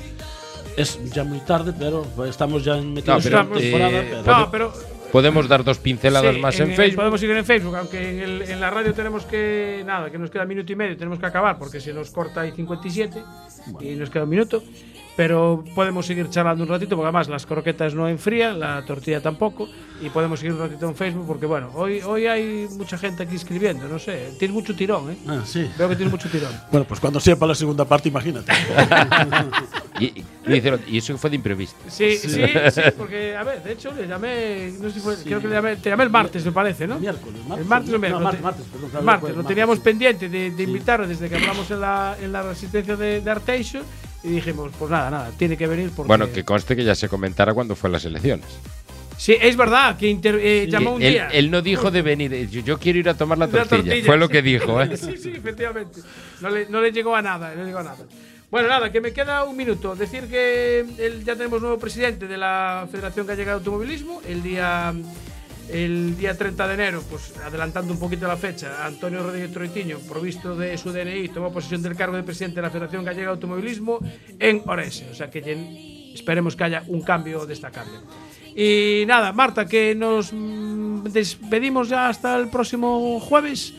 [0.80, 3.90] Es ya muy tarde, pero estamos ya en metidos pero, en la temporada.
[4.00, 4.72] eh, pero- No, pero
[5.10, 6.96] Podemos dar dos pinceladas Sí, más en, en- Facebook.
[6.98, 9.82] Podemos seguir en Facebook, aunque en, el- en la radio tenemos que.
[9.84, 12.52] Nada, que nos queda minuto y medio, tenemos que acabar porque se nos corta ahí
[12.52, 13.20] 57
[13.80, 14.62] y nos queda un minuto.
[15.16, 19.68] Pero podemos seguir charlando un ratito porque además las croquetas no enfrían, la tortilla tampoco.
[20.00, 23.36] Y podemos seguir un ratito en Facebook porque, bueno, hoy, hoy hay mucha gente aquí
[23.36, 24.30] escribiendo, no sé.
[24.38, 25.16] Tienes mucho tirón, ¿eh?
[25.28, 25.68] Ah, sí.
[25.76, 26.52] Veo que tienes mucho tirón.
[26.70, 28.50] Bueno, pues cuando sepa la segunda parte, imagínate.
[30.00, 30.24] y, y
[30.86, 31.76] y eso fue de imprevisto.
[31.88, 35.40] Sí, sí, sí, porque, a ver, de hecho le llamé, no sé si fue, creo
[35.40, 36.98] que le llamé, te llamé el martes, me parece, ¿no?
[36.98, 37.62] Miércoles, martes.
[37.64, 38.22] El martes o No, miércoles.
[38.22, 39.48] martes, Te- martes, perdón, el claro, martes, lo martes.
[39.48, 43.30] teníamos pendiente de, de invitarlo desde que hablamos en la, en la resistencia de, de
[43.30, 43.80] Arteixo
[44.22, 46.08] y dijimos, pues nada, nada, tiene que venir porque...
[46.08, 48.46] Bueno, que conste que ya se comentara cuando fue las elecciones.
[49.16, 51.28] Sí, es verdad, que inter- eh, llamó un él, día.
[51.28, 53.94] él no dijo de venir, eh, yo, yo quiero ir a tomar la La tortilla.
[54.06, 54.96] Fue lo que dijo, ¿eh?
[54.96, 56.00] sí, sí, efectivamente.
[56.40, 57.98] No le, no le llegó a nada, no le llegó a nada.
[58.50, 59.94] Bueno, nada, que me queda un minuto.
[59.94, 64.22] Decir que el- ya tenemos nuevo presidente de la Federación Gallega de Automovilismo.
[64.26, 64.94] El día,
[65.72, 70.56] el día 30 de enero, pues adelantando un poquito la fecha, Antonio Rodríguez Troitiño, provisto
[70.56, 73.98] de su DNI, tomó posesión del cargo de presidente de la Federación Gallega de Automovilismo
[74.38, 75.08] en Orense.
[75.10, 77.92] O sea que esperemos que haya un cambio destacable.
[78.54, 83.72] Y nada, Marta, que nos mm, despedimos ya hasta el próximo jueves.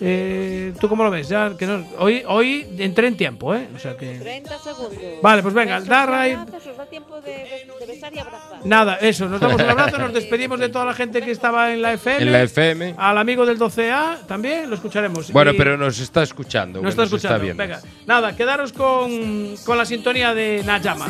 [0.00, 1.28] Eh, ¿Tú cómo lo ves?
[1.28, 3.68] Ya que no- hoy, hoy entré en tiempo, ¿eh?
[3.74, 4.18] O sea que.
[4.18, 4.92] 30 segundos.
[5.22, 8.58] Vale, pues venga, Besos, dar ahí- abrazos, os da tiempo de, de besar y abrazar.
[8.64, 11.80] Nada, eso, nos damos un abrazo, nos despedimos de toda la gente que estaba en
[11.80, 12.22] la FM.
[12.22, 12.94] En la FM.
[12.98, 15.30] Al amigo del 12A también, lo escucharemos.
[15.32, 16.82] Bueno, Y- pero nos está escuchando.
[16.82, 17.38] nos está escuchando.
[17.40, 17.62] viendo.
[17.62, 21.06] Venga, nada, quedaros con, con la sintonía de Najama.